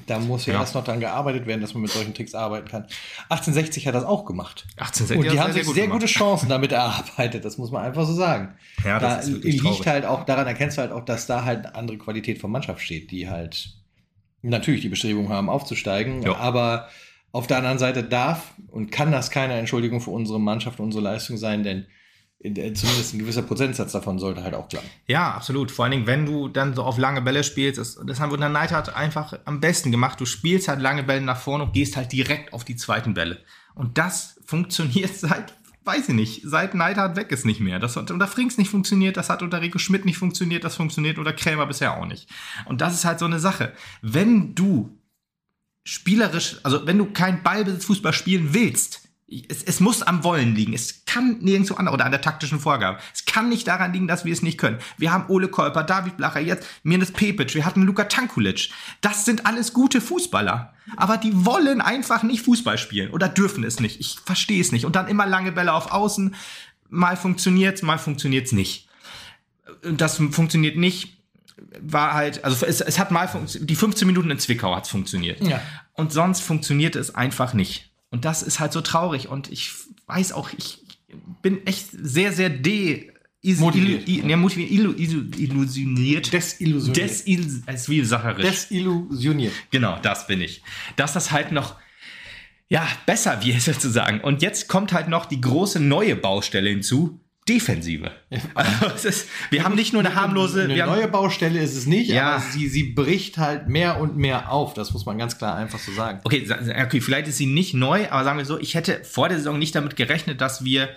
[0.06, 2.68] da muss ja, ja, erst noch dran gearbeitet werden, dass man mit solchen Tricks arbeiten
[2.68, 2.82] kann.
[3.28, 4.66] 1860 hat das auch gemacht.
[4.76, 8.06] 1860 Und die haben sich sehr, sehr gute Chancen damit erarbeitet, das muss man einfach
[8.06, 8.54] so sagen.
[8.84, 9.86] Ja, da liegt traurig.
[9.86, 12.80] halt auch, daran erkennst du halt auch, dass da halt eine andere Qualität von Mannschaft
[12.80, 13.74] steht, die halt
[14.42, 16.34] natürlich die Bestrebung haben, aufzusteigen, jo.
[16.34, 16.88] aber
[17.32, 21.36] auf der anderen Seite darf und kann das keine Entschuldigung für unsere Mannschaft, unsere Leistung
[21.36, 21.86] sein, denn
[22.42, 24.88] zumindest ein gewisser Prozentsatz davon sollte halt auch klappen.
[25.06, 25.70] Ja, absolut.
[25.70, 28.36] Vor allen Dingen, wenn du dann so auf lange Bälle spielst, das, das haben wir
[28.36, 30.18] in der Neidhardt einfach am besten gemacht.
[30.18, 33.44] Du spielst halt lange Bälle nach vorne und gehst halt direkt auf die zweiten Bälle.
[33.74, 35.52] Und das funktioniert seit,
[35.84, 37.78] weiß ich nicht, seit Neidhardt weg ist nicht mehr.
[37.78, 41.18] Das hat unter Frings nicht funktioniert, das hat unter Rico Schmidt nicht funktioniert, das funktioniert
[41.18, 42.26] unter Krämer bisher auch nicht.
[42.64, 43.74] Und das ist halt so eine Sache.
[44.00, 44.98] Wenn du
[45.84, 49.09] spielerisch, also wenn du kein Ballbesitzfußball spielen willst,
[49.48, 50.74] es, es muss am Wollen liegen.
[50.74, 52.98] Es kann nirgendwo anders oder an der taktischen Vorgabe.
[53.14, 54.78] Es kann nicht daran liegen, dass wir es nicht können.
[54.98, 58.70] Wir haben Ole Kolper, David Blacher, jetzt Mirnes Pepic, wir hatten Luka Tankulic.
[59.00, 60.74] Das sind alles gute Fußballer.
[60.96, 64.00] Aber die wollen einfach nicht Fußball spielen oder dürfen es nicht.
[64.00, 64.84] Ich verstehe es nicht.
[64.84, 66.34] Und dann immer lange Bälle auf Außen.
[66.88, 68.88] Mal funktioniert's, mal funktioniert's nicht.
[69.82, 71.16] Das funktioniert nicht
[71.78, 75.42] war halt, also es, es hat mal die 15 Minuten in Zwickau hat's funktioniert.
[75.42, 75.60] Ja.
[75.92, 77.89] Und sonst funktioniert es einfach nicht.
[78.10, 79.28] Und das ist halt so traurig.
[79.28, 79.72] Und ich
[80.06, 80.84] weiß auch, ich
[81.42, 84.36] bin echt sehr, sehr de motiviert, ja.
[84.36, 86.32] motiviert illu, illusioniert.
[86.32, 86.96] Desillusioniert.
[86.96, 88.44] Desil, ist wie sacherisch.
[88.44, 89.52] Desillusioniert.
[89.70, 90.62] Genau, das bin ich.
[90.96, 91.76] Dass das halt noch
[92.68, 94.20] ja, besser wird sozusagen.
[94.20, 97.20] Und jetzt kommt halt noch die große neue Baustelle hinzu.
[97.50, 98.10] Defensive.
[98.54, 100.64] Also ist, wir haben nicht nur eine harmlose.
[100.64, 102.34] Eine neue Baustelle ist es nicht, ja.
[102.34, 104.74] aber sie, sie bricht halt mehr und mehr auf.
[104.74, 106.20] Das muss man ganz klar einfach so sagen.
[106.24, 106.48] Okay,
[106.84, 109.58] okay, vielleicht ist sie nicht neu, aber sagen wir so, ich hätte vor der Saison
[109.58, 110.88] nicht damit gerechnet, dass wir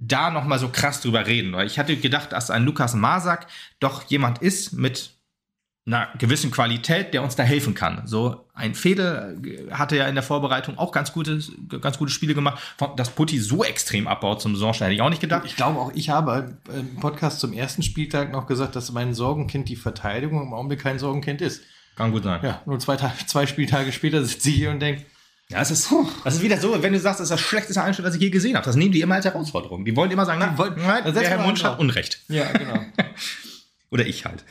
[0.00, 1.52] da nochmal so krass drüber reden.
[1.52, 3.46] Weil ich hatte gedacht, dass ein Lukas Masak
[3.78, 5.12] doch jemand ist mit
[5.86, 8.02] einer gewissen Qualität, der uns da helfen kann.
[8.06, 9.40] So ein Fedel
[9.70, 11.40] hatte ja in der Vorbereitung auch ganz gute,
[11.80, 12.60] ganz gute Spiele gemacht.
[12.96, 15.44] Dass Putti so extrem abbaut zum Saisonstart, hätte ich auch nicht gedacht.
[15.46, 19.68] Ich glaube auch, ich habe im Podcast zum ersten Spieltag noch gesagt, dass mein Sorgenkind
[19.68, 21.62] die Verteidigung im Augenblick kein Sorgenkind ist.
[21.96, 22.40] Kann gut sein.
[22.42, 25.04] Ja, nur zwei, zwei Spieltage später sitzt sie hier und denkt,
[25.50, 28.08] ja, es ist, das ist wieder so, wenn du sagst, das ist das schlechteste Einstellung,
[28.08, 28.64] was ich je gesehen habe.
[28.64, 29.84] Das nehmen die immer als Herausforderung.
[29.84, 32.20] Die wollen immer sagen, na, wollen, nein, der Herr Munsch hat Unrecht.
[32.28, 32.80] Ja, genau.
[33.90, 34.44] Oder ich halt.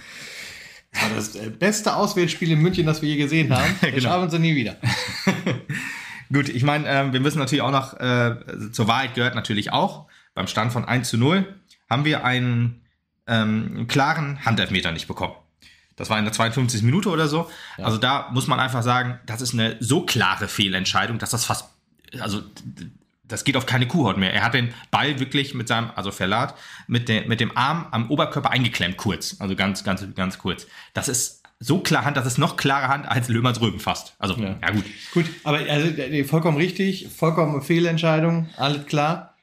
[0.91, 3.75] Das war das äh, beste Auswärtsspiel in München, das wir je gesehen haben.
[3.81, 3.95] genau.
[3.95, 4.77] Das schaffen sie nie wieder.
[6.33, 8.35] Gut, ich meine, äh, wir müssen natürlich auch noch, äh,
[8.71, 11.45] zur Wahrheit gehört natürlich auch, beim Stand von 1 zu 0
[11.89, 12.81] haben wir einen
[13.27, 15.33] ähm, klaren Handelfmeter nicht bekommen.
[15.95, 16.83] Das war in der 52.
[16.83, 17.49] Minute oder so.
[17.77, 17.85] Ja.
[17.85, 21.69] Also da muss man einfach sagen, das ist eine so klare Fehlentscheidung, dass das fast,
[22.19, 22.41] also
[23.29, 24.33] das geht auf keine Kuhhaut mehr.
[24.33, 26.55] Er hat den Ball wirklich mit seinem, also Verlat,
[26.87, 29.37] mit, de, mit dem Arm am Oberkörper eingeklemmt, kurz.
[29.39, 30.67] Also ganz, ganz, ganz kurz.
[30.93, 34.15] Das ist so klar Hand, das ist noch klare Hand als Löhmanns Rüben fast.
[34.17, 34.85] Also, ja, ja gut.
[35.13, 35.89] Gut, aber also
[36.25, 39.35] vollkommen richtig, vollkommen Fehlentscheidung, alles klar.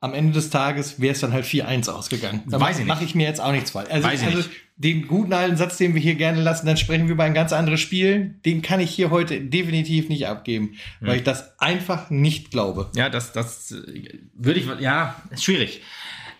[0.00, 2.42] am Ende des Tages wäre es dann halt 4-1 ausgegangen.
[2.46, 3.90] Da Weiß ich Mache ich mir jetzt auch nichts falsch.
[3.90, 7.24] Also, also den guten alten Satz, den wir hier gerne lassen, dann sprechen wir über
[7.24, 8.34] ein ganz anderes Spiel.
[8.44, 11.16] Den kann ich hier heute definitiv nicht abgeben, weil hm.
[11.16, 12.90] ich das einfach nicht glaube.
[12.94, 15.80] Ja, das, das äh, würde ich, ja, ist schwierig.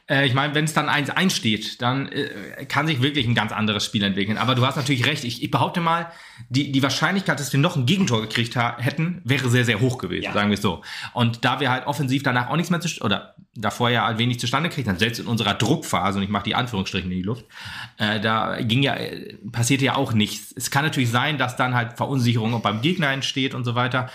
[0.09, 3.53] Äh, ich meine, wenn es dann 1-1 steht, dann äh, kann sich wirklich ein ganz
[3.53, 4.39] anderes Spiel entwickeln.
[4.39, 5.25] Aber du hast natürlich recht.
[5.25, 6.11] Ich, ich behaupte mal,
[6.49, 10.25] die, die Wahrscheinlichkeit, dass wir noch ein Gegentor gekriegt hätten, wäre sehr, sehr hoch gewesen,
[10.25, 10.33] ja.
[10.33, 10.83] sagen wir es so.
[11.13, 14.39] Und da wir halt offensiv danach auch nichts mehr zu, oder davor ja halt wenig
[14.39, 17.47] zustande gekriegt haben, selbst in unserer Druckphase, und ich mache die Anführungsstrichen in die Luft,
[17.99, 18.97] äh, da ging ja,
[19.51, 20.53] passierte ja auch nichts.
[20.57, 24.11] Es kann natürlich sein, dass dann halt Verunsicherung beim Gegner entsteht und so weiter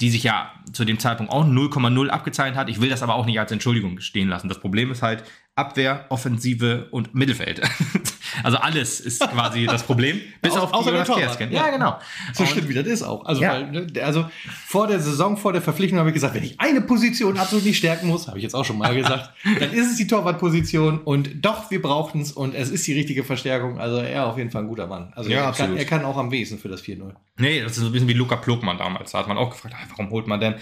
[0.00, 2.68] die sich ja zu dem Zeitpunkt auch 0,0 abgezeichnet hat.
[2.68, 4.48] Ich will das aber auch nicht als Entschuldigung stehen lassen.
[4.48, 7.62] Das Problem ist halt, Abwehr, Offensive und Mittelfeld.
[8.42, 11.52] also alles ist quasi das Problem, bis ja, auf die Jonas Kersken.
[11.52, 11.98] Ja, genau.
[12.32, 13.24] So und stimmt wie das ist auch.
[13.24, 13.52] Also, ja.
[13.52, 14.26] weil, ne, also
[14.66, 17.78] vor der Saison, vor der Verpflichtung habe ich gesagt, wenn ich eine Position absolut nicht
[17.78, 21.44] stärken muss, habe ich jetzt auch schon mal gesagt, dann ist es die Torwartposition und
[21.44, 23.78] doch, wir brauchten es und es ist die richtige Verstärkung.
[23.78, 25.12] Also er auf jeden Fall ein guter Mann.
[25.14, 27.12] Also ja, er, kann, er, kann, auch am wenigsten für das 4-0.
[27.38, 29.12] Nee, das ist so ein bisschen wie Luca Plogmann damals.
[29.12, 30.54] Da hat man auch gefragt, ah, warum holt man denn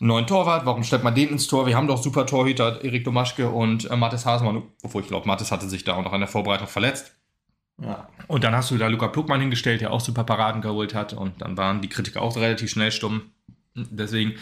[0.00, 1.66] einen neuen Torwart, warum stellt man den ins Tor?
[1.66, 5.50] Wir haben doch super Torhüter, Erik Domaschke und äh, Mathis Hasemann, obwohl ich glaube, Mathis
[5.50, 7.12] hatte sich da auch noch an der Vorbereitung verletzt.
[7.80, 8.08] Ja.
[8.26, 11.42] Und dann hast du da Luca Pluckmann hingestellt, der auch super Paraden geholt hat und
[11.42, 13.22] dann waren die Kritiker auch relativ schnell stumm.
[13.74, 14.34] Deswegen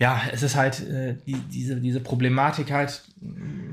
[0.00, 3.02] ja, es ist halt äh, die, diese, diese Problematik halt.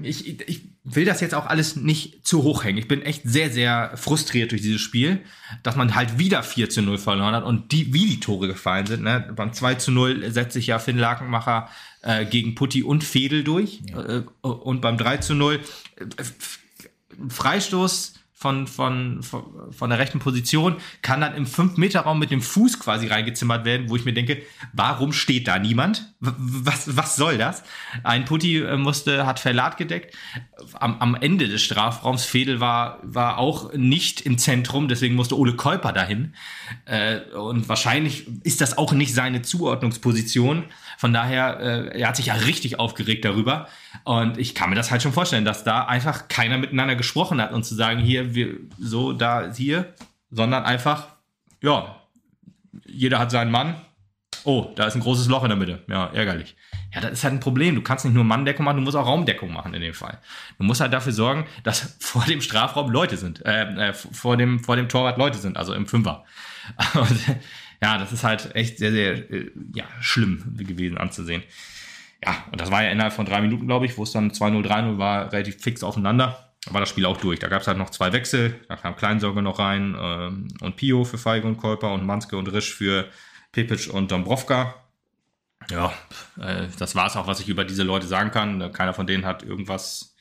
[0.04, 2.78] Ich, ich will das jetzt auch alles nicht zu hoch hängen.
[2.78, 5.20] Ich bin echt sehr, sehr frustriert durch dieses Spiel,
[5.62, 8.86] dass man halt wieder 4 zu 0 verloren hat und die, wie die Tore gefallen
[8.86, 9.04] sind.
[9.04, 9.34] Ne?
[9.36, 11.70] Beim 2 zu 0 setzt sich ja Finn Lakenmacher
[12.04, 13.82] äh, gegen Putti und Fedel durch.
[13.90, 14.20] Ja.
[14.20, 15.60] Äh, und beim 3 zu 0
[15.98, 16.24] äh,
[17.30, 23.08] Freistoß von, von, von, der rechten Position, kann dann im 5-Meter-Raum mit dem Fuß quasi
[23.08, 26.14] reingezimmert werden, wo ich mir denke, warum steht da niemand?
[26.20, 27.64] Was, was soll das?
[28.04, 30.16] Ein Putti äh, musste, hat Verlat gedeckt.
[30.74, 35.56] Am, am Ende des Strafraums, Fedel war, war auch nicht im Zentrum, deswegen musste Ole
[35.56, 36.36] Käuper dahin.
[36.86, 40.66] Äh, und wahrscheinlich ist das auch nicht seine Zuordnungsposition.
[40.98, 43.68] Von daher, äh, er hat sich ja richtig aufgeregt darüber.
[44.04, 47.54] Und ich kann mir das halt schon vorstellen, dass da einfach keiner miteinander gesprochen hat
[47.54, 49.94] und zu sagen, hier, wir, so, da, hier,
[50.32, 51.08] sondern einfach,
[51.62, 51.96] ja,
[52.86, 53.76] jeder hat seinen Mann.
[54.44, 55.84] Oh, da ist ein großes Loch in der Mitte.
[55.88, 56.56] Ja, ärgerlich.
[56.94, 57.76] Ja, das ist halt ein Problem.
[57.76, 60.20] Du kannst nicht nur Manndeckung machen, du musst auch Raumdeckung machen in dem Fall.
[60.58, 64.64] Du musst halt dafür sorgen, dass vor dem Strafraum Leute sind, äh, äh, vor, dem,
[64.64, 66.26] vor dem Torwart Leute sind, also im Fünfer.
[66.96, 67.20] Und
[67.82, 71.44] ja, das ist halt echt sehr, sehr äh, ja, schlimm gewesen anzusehen.
[72.26, 74.66] Ja, und das war ja innerhalb von drei Minuten, glaube ich, wo es dann 2-0,
[74.66, 76.52] 3-0 war, relativ fix aufeinander.
[76.66, 77.40] Da war das Spiel auch durch.
[77.40, 78.60] Da gab es halt noch zwei Wechsel.
[78.68, 82.48] Da kam Kleinsorge noch rein ähm, und Pio für Feige und Kolper und Manske und
[82.52, 83.08] Risch für
[83.52, 84.76] Pepic und Dombrovka.
[85.70, 85.94] Ja,
[86.40, 88.72] äh, das war es auch, was ich über diese Leute sagen kann.
[88.74, 90.16] Keiner von denen hat irgendwas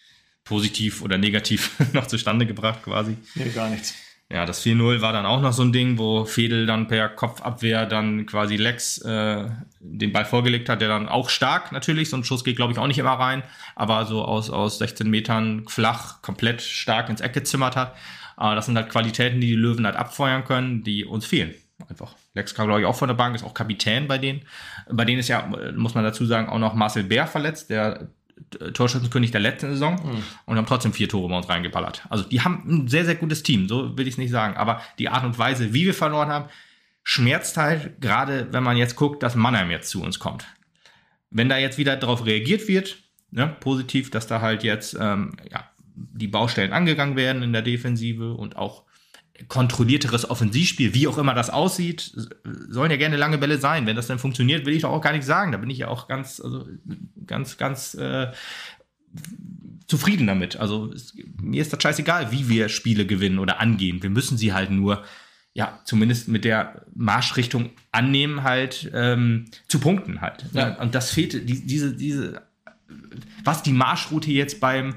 [0.44, 3.16] positiv oder negativ noch zustande gebracht, quasi.
[3.34, 3.94] Nee, gar nichts.
[4.28, 7.86] Ja, das 4-0 war dann auch noch so ein Ding, wo Fedel dann per Kopfabwehr
[7.86, 12.24] dann quasi Lex äh, den Ball vorgelegt hat, der dann auch stark natürlich, so ein
[12.24, 13.44] Schuss geht glaube ich auch nicht immer rein,
[13.76, 17.94] aber so aus, aus 16 Metern flach, komplett stark ins Eck gezimmert hat.
[18.36, 21.54] Aber das sind halt Qualitäten, die die Löwen halt abfeuern können, die uns fehlen.
[21.88, 22.16] Einfach.
[22.34, 24.42] Lex kam, glaube ich, auch von der Bank, ist auch Kapitän bei denen.
[24.90, 28.08] Bei denen ist ja, muss man dazu sagen, auch noch Marcel Bär verletzt, der
[28.74, 30.22] Torschützenkönig der letzten Saison mhm.
[30.44, 32.04] und haben trotzdem vier Tore bei uns reingeballert.
[32.10, 34.56] Also die haben ein sehr, sehr gutes Team, so will ich es nicht sagen.
[34.56, 36.48] Aber die Art und Weise, wie wir verloren haben,
[37.02, 40.46] schmerzt halt, gerade wenn man jetzt guckt, dass Mannheim jetzt zu uns kommt.
[41.30, 42.98] Wenn da jetzt wieder darauf reagiert wird,
[43.30, 48.34] ne, positiv, dass da halt jetzt ähm, ja, die Baustellen angegangen werden in der Defensive
[48.34, 48.85] und auch
[49.48, 52.12] kontrollierteres Offensivspiel, wie auch immer das aussieht,
[52.68, 53.86] sollen ja gerne lange Bälle sein.
[53.86, 55.52] Wenn das dann funktioniert, will ich doch auch gar nicht sagen.
[55.52, 56.66] Da bin ich ja auch ganz, also
[57.26, 58.32] ganz, ganz äh,
[59.86, 60.56] zufrieden damit.
[60.56, 64.02] Also es, mir ist das scheißegal, wie wir Spiele gewinnen oder angehen.
[64.02, 65.04] Wir müssen sie halt nur,
[65.52, 70.46] ja, zumindest mit der Marschrichtung annehmen, halt ähm, zu punkten halt.
[70.52, 70.74] Ja.
[70.80, 72.42] Und das fehlt, die, diese, diese,
[73.44, 74.96] was die Marschroute jetzt beim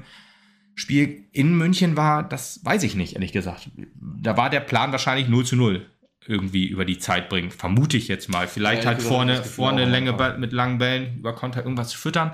[0.80, 3.70] Spiel in München war, das weiß ich nicht, ehrlich gesagt.
[4.00, 5.86] Da war der Plan wahrscheinlich 0 zu 0
[6.26, 7.50] irgendwie über die Zeit bringen.
[7.50, 8.48] Vermute ich jetzt mal.
[8.48, 12.32] Vielleicht ja, halt vorne, vorne Länge mit langen Bällen über Konter irgendwas füttern.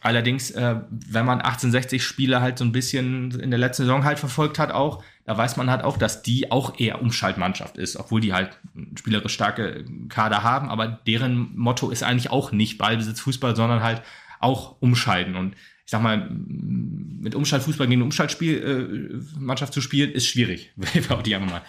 [0.00, 4.18] Allerdings, äh, wenn man 1860 Spiele halt so ein bisschen in der letzten Saison halt
[4.18, 8.20] verfolgt hat, auch, da weiß man halt auch, dass die auch eher Umschaltmannschaft ist, obwohl
[8.20, 8.58] die halt
[8.98, 14.02] spielerisch starke Kader haben, aber deren Motto ist eigentlich auch nicht Ballbesitz Fußball, sondern halt
[14.40, 15.36] auch umschalten.
[15.36, 21.30] Und ich sag mal, mit Umschaltfußball gegen eine Umschaltspielmannschaft äh, zu spielen, ist schwierig, behaupte
[21.30, 21.62] ich mal.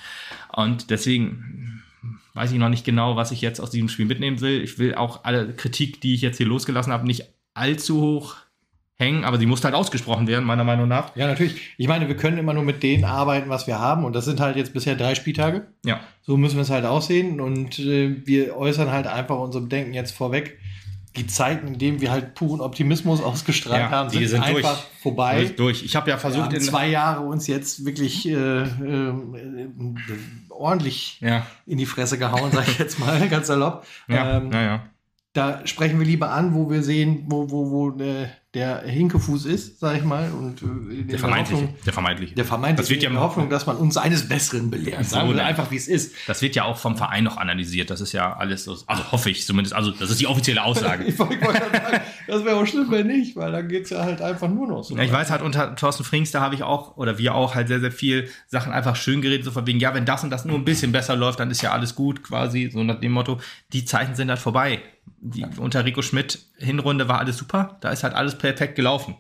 [0.54, 1.84] Und deswegen
[2.34, 4.62] weiß ich noch nicht genau, was ich jetzt aus diesem Spiel mitnehmen will.
[4.62, 7.24] Ich will auch alle Kritik, die ich jetzt hier losgelassen habe, nicht
[7.54, 8.36] allzu hoch
[8.98, 11.16] hängen, aber sie muss halt ausgesprochen werden, meiner Meinung nach.
[11.16, 11.74] Ja, natürlich.
[11.78, 14.06] Ich meine, wir können immer nur mit denen arbeiten, was wir haben.
[14.06, 15.68] Und das sind halt jetzt bisher drei Spieltage.
[15.86, 16.00] Ja.
[16.22, 17.42] So müssen wir es halt aussehen.
[17.42, 20.58] Und äh, wir äußern halt einfach unserem Denken jetzt vorweg.
[21.16, 25.02] Die Zeiten, in denen wir halt puren Optimismus ausgestrahlt ja, haben, sind, sind einfach durch.
[25.02, 25.54] vorbei.
[25.56, 25.84] Durch.
[25.84, 29.14] Ich habe ja versucht, in zwei Jahre uns jetzt wirklich äh, äh,
[30.50, 31.46] ordentlich ja.
[31.66, 33.86] in die Fresse gehauen, sage ich jetzt mal ganz salopp.
[34.08, 34.84] Ja, ähm, ja, ja.
[35.36, 39.82] Da sprechen wir lieber an, wo wir sehen, wo, wo, wo äh, der Hinkefuß ist,
[39.82, 40.32] sag ich mal.
[40.32, 42.36] Und äh, der, vermeintliche, Hoffnung, der vermeintliche.
[42.36, 42.82] Der vermeintliche.
[42.84, 45.04] Das wird ja in der Hoffnung, dass man uns eines Besseren belehrt.
[45.04, 46.16] Sagen wir einfach, wie es ist.
[46.26, 47.90] Das wird ja auch vom Verein noch analysiert.
[47.90, 48.78] Das ist ja alles so.
[48.88, 49.76] Also hoffe ich zumindest.
[49.76, 51.04] Also, das ist die offizielle Aussage.
[51.08, 54.22] ich wollte sagen, das wäre auch schlimm, wenn nicht, weil dann geht es ja halt
[54.22, 54.96] einfach nur noch so.
[54.96, 57.68] Ja, ich weiß halt, unter Thorsten Frings, da habe ich auch, oder wir auch, halt
[57.68, 60.46] sehr, sehr viel Sachen einfach schön geredet, so von wegen, ja, wenn das und das
[60.46, 63.40] nur ein bisschen besser läuft, dann ist ja alles gut, quasi, so nach dem Motto.
[63.74, 64.82] Die Zeichen sind halt vorbei.
[65.20, 65.50] Die, ja.
[65.58, 67.78] Unter Rico Schmidt Hinrunde war alles super.
[67.82, 69.16] Da ist halt alles perfekt gelaufen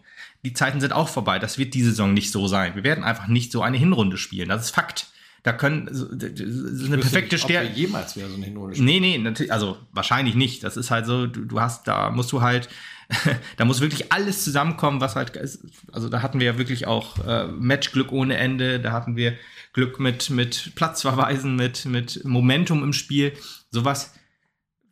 [0.45, 1.39] die Zeiten sind auch vorbei.
[1.39, 2.75] Das wird diese Saison nicht so sein.
[2.75, 4.47] Wir werden einfach nicht so eine Hinrunde spielen.
[4.47, 5.07] Das ist Fakt.
[5.41, 7.71] Da können so, eine perfekte Stärke.
[7.73, 9.01] jemals wieder so eine Hinrunde spielen.
[9.01, 10.63] Nee, nee, also wahrscheinlich nicht.
[10.63, 12.69] Das ist halt so, du, du hast, da musst du halt,
[13.57, 15.37] da muss wirklich alles zusammenkommen, was halt.
[15.91, 19.37] Also da hatten wir ja wirklich auch äh, Matchglück ohne Ende, da hatten wir
[19.73, 23.33] Glück mit, mit Platzverweisen, mit, mit Momentum im Spiel.
[23.71, 24.13] Sowas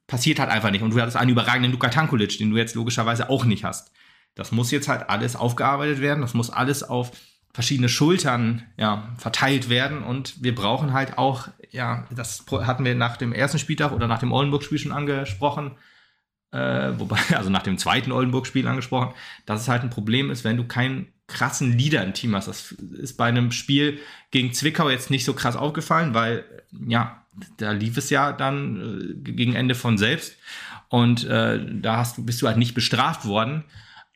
[0.07, 0.81] passiert halt einfach nicht.
[0.81, 3.91] Und du hattest einen überragenden Luka Tankulic, den du jetzt logischerweise auch nicht hast.
[4.35, 6.21] Das muss jetzt halt alles aufgearbeitet werden.
[6.21, 7.11] Das muss alles auf
[7.53, 10.03] verschiedene Schultern ja, verteilt werden.
[10.03, 14.19] Und wir brauchen halt auch, ja, das hatten wir nach dem ersten Spieltag oder nach
[14.19, 15.71] dem Oldenburg-Spiel schon angesprochen,
[16.53, 19.13] äh, wobei, also nach dem zweiten Oldenburg-Spiel angesprochen,
[19.45, 22.47] dass es halt ein Problem ist, wenn du keinen krassen Leader im Team hast.
[22.47, 23.99] Das ist bei einem Spiel
[24.31, 26.45] gegen Zwickau jetzt nicht so krass aufgefallen, weil,
[26.87, 27.23] ja,
[27.57, 30.37] da lief es ja dann äh, gegen Ende von selbst.
[30.89, 33.63] Und äh, da hast, bist du halt nicht bestraft worden.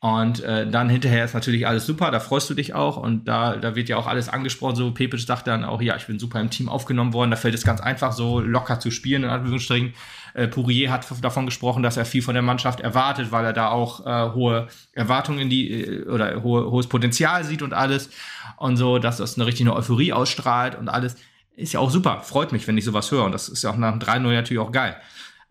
[0.00, 3.56] Und äh, dann hinterher ist natürlich alles super, da freust du dich auch und da,
[3.56, 4.76] da wird ja auch alles angesprochen.
[4.76, 7.54] So, Pepic sagt dann auch, ja, ich bin super im Team aufgenommen worden, da fällt
[7.54, 9.94] es ganz einfach, so locker zu spielen, in Anführungsstrichen.
[10.34, 13.70] Äh, Pourier hat davon gesprochen, dass er viel von der Mannschaft erwartet, weil er da
[13.70, 18.08] auch äh, hohe Erwartungen in die äh, oder hohe, hohes Potenzial sieht und alles.
[18.56, 21.16] Und so, dass das eine richtige Euphorie ausstrahlt und alles.
[21.56, 23.24] Ist ja auch super, freut mich, wenn ich sowas höre.
[23.24, 24.96] Und das ist ja auch nach dem 3-0 natürlich auch geil.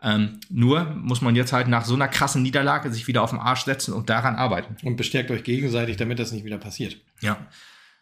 [0.01, 3.39] Ähm, nur muss man jetzt halt nach so einer krassen Niederlage sich wieder auf den
[3.39, 4.77] Arsch setzen und daran arbeiten.
[4.83, 6.97] Und bestärkt euch gegenseitig, damit das nicht wieder passiert.
[7.21, 7.37] Ja.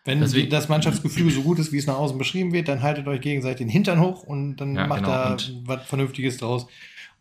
[0.04, 3.08] Wenn Deswegen, das Mannschaftsgefühl so gut ist, wie es nach außen beschrieben wird, dann haltet
[3.08, 5.12] euch gegenseitig den Hintern hoch und dann ja, macht genau.
[5.12, 6.68] da und was Vernünftiges draus.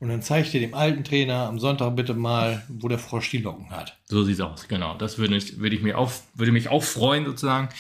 [0.00, 3.38] Und dann zeigt ihr dem alten Trainer am Sonntag bitte mal, wo der Frosch die
[3.38, 3.96] Locken hat.
[4.04, 4.96] So sieht's aus, genau.
[4.98, 7.70] Das würde ich, würde ich mir auch, würde mich auch freuen, sozusagen.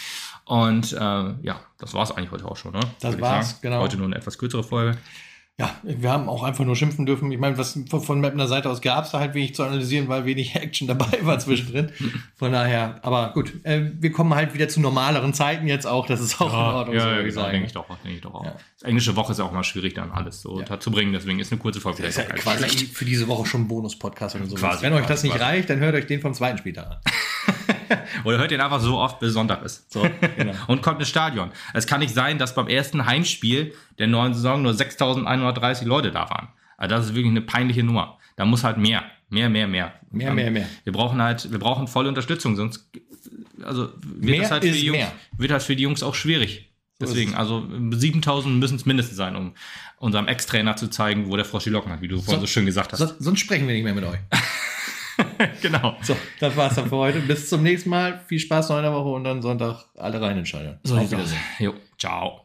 [0.46, 2.80] Und äh, ja, das war es eigentlich heute auch schon, ne?
[3.00, 3.80] Das war's, genau.
[3.80, 4.96] Heute nur eine etwas kürzere Folge.
[5.56, 7.30] Ja, wir haben auch einfach nur schimpfen dürfen.
[7.30, 10.24] Ich meine, was von Mapner Seite aus gab es da halt wenig zu analysieren, weil
[10.24, 11.92] wenig Action dabei war zwischendrin.
[12.34, 16.06] Von daher, aber gut, äh, wir kommen halt wieder zu normaleren Zeiten jetzt auch.
[16.06, 16.96] Das ist auch ja, in Ordnung.
[16.96, 18.44] Ja, so ja genau, denke ich doch, denke ich doch auch.
[18.44, 18.56] Ja.
[18.80, 20.80] Das englische Woche ist auch mal schwierig, dann alles so ja.
[20.80, 21.12] zu bringen.
[21.12, 22.96] Deswegen ist eine kurze Folge vielleicht ja quasi schlecht.
[22.96, 24.60] für diese Woche schon ein Bonus-Podcast oder so.
[24.60, 25.44] Wenn euch das nicht quasi.
[25.44, 26.96] reicht, dann hört euch den vom zweiten Spieltag an.
[28.24, 29.92] Oder hört ihn einfach so oft, bis Sonntag ist.
[29.92, 30.54] So, genau.
[30.66, 31.50] Und kommt ins Stadion.
[31.72, 36.28] Es kann nicht sein, dass beim ersten Heimspiel der neuen Saison nur 6.130 Leute da
[36.30, 36.48] waren.
[36.76, 38.18] Also das ist wirklich eine peinliche Nummer.
[38.36, 39.94] Da muss halt mehr, mehr, mehr, mehr.
[40.10, 40.68] Mehr, mehr, mehr.
[40.84, 42.90] Wir brauchen halt, wir brauchen volle Unterstützung, sonst
[43.62, 45.12] also wird mehr das halt für die Jungs, mehr.
[45.36, 46.70] wird halt für die Jungs auch schwierig.
[47.00, 49.54] Deswegen, also 7000 müssen es mindestens sein, um
[49.98, 52.46] unserem Ex-Trainer zu zeigen, wo der Frosch die Locken hat, wie du vorhin so, so
[52.46, 53.00] schön gesagt hast.
[53.00, 54.20] So, sonst sprechen wir nicht mehr mit euch.
[55.62, 55.96] genau.
[56.02, 57.20] So, das war's dann für heute.
[57.20, 58.20] Bis zum nächsten Mal.
[58.26, 60.78] Viel Spaß noch in der Woche und dann Sonntag alle rein entscheiden.
[60.82, 61.40] So, Auf Wiedersehen.
[61.58, 62.43] Jo, ciao.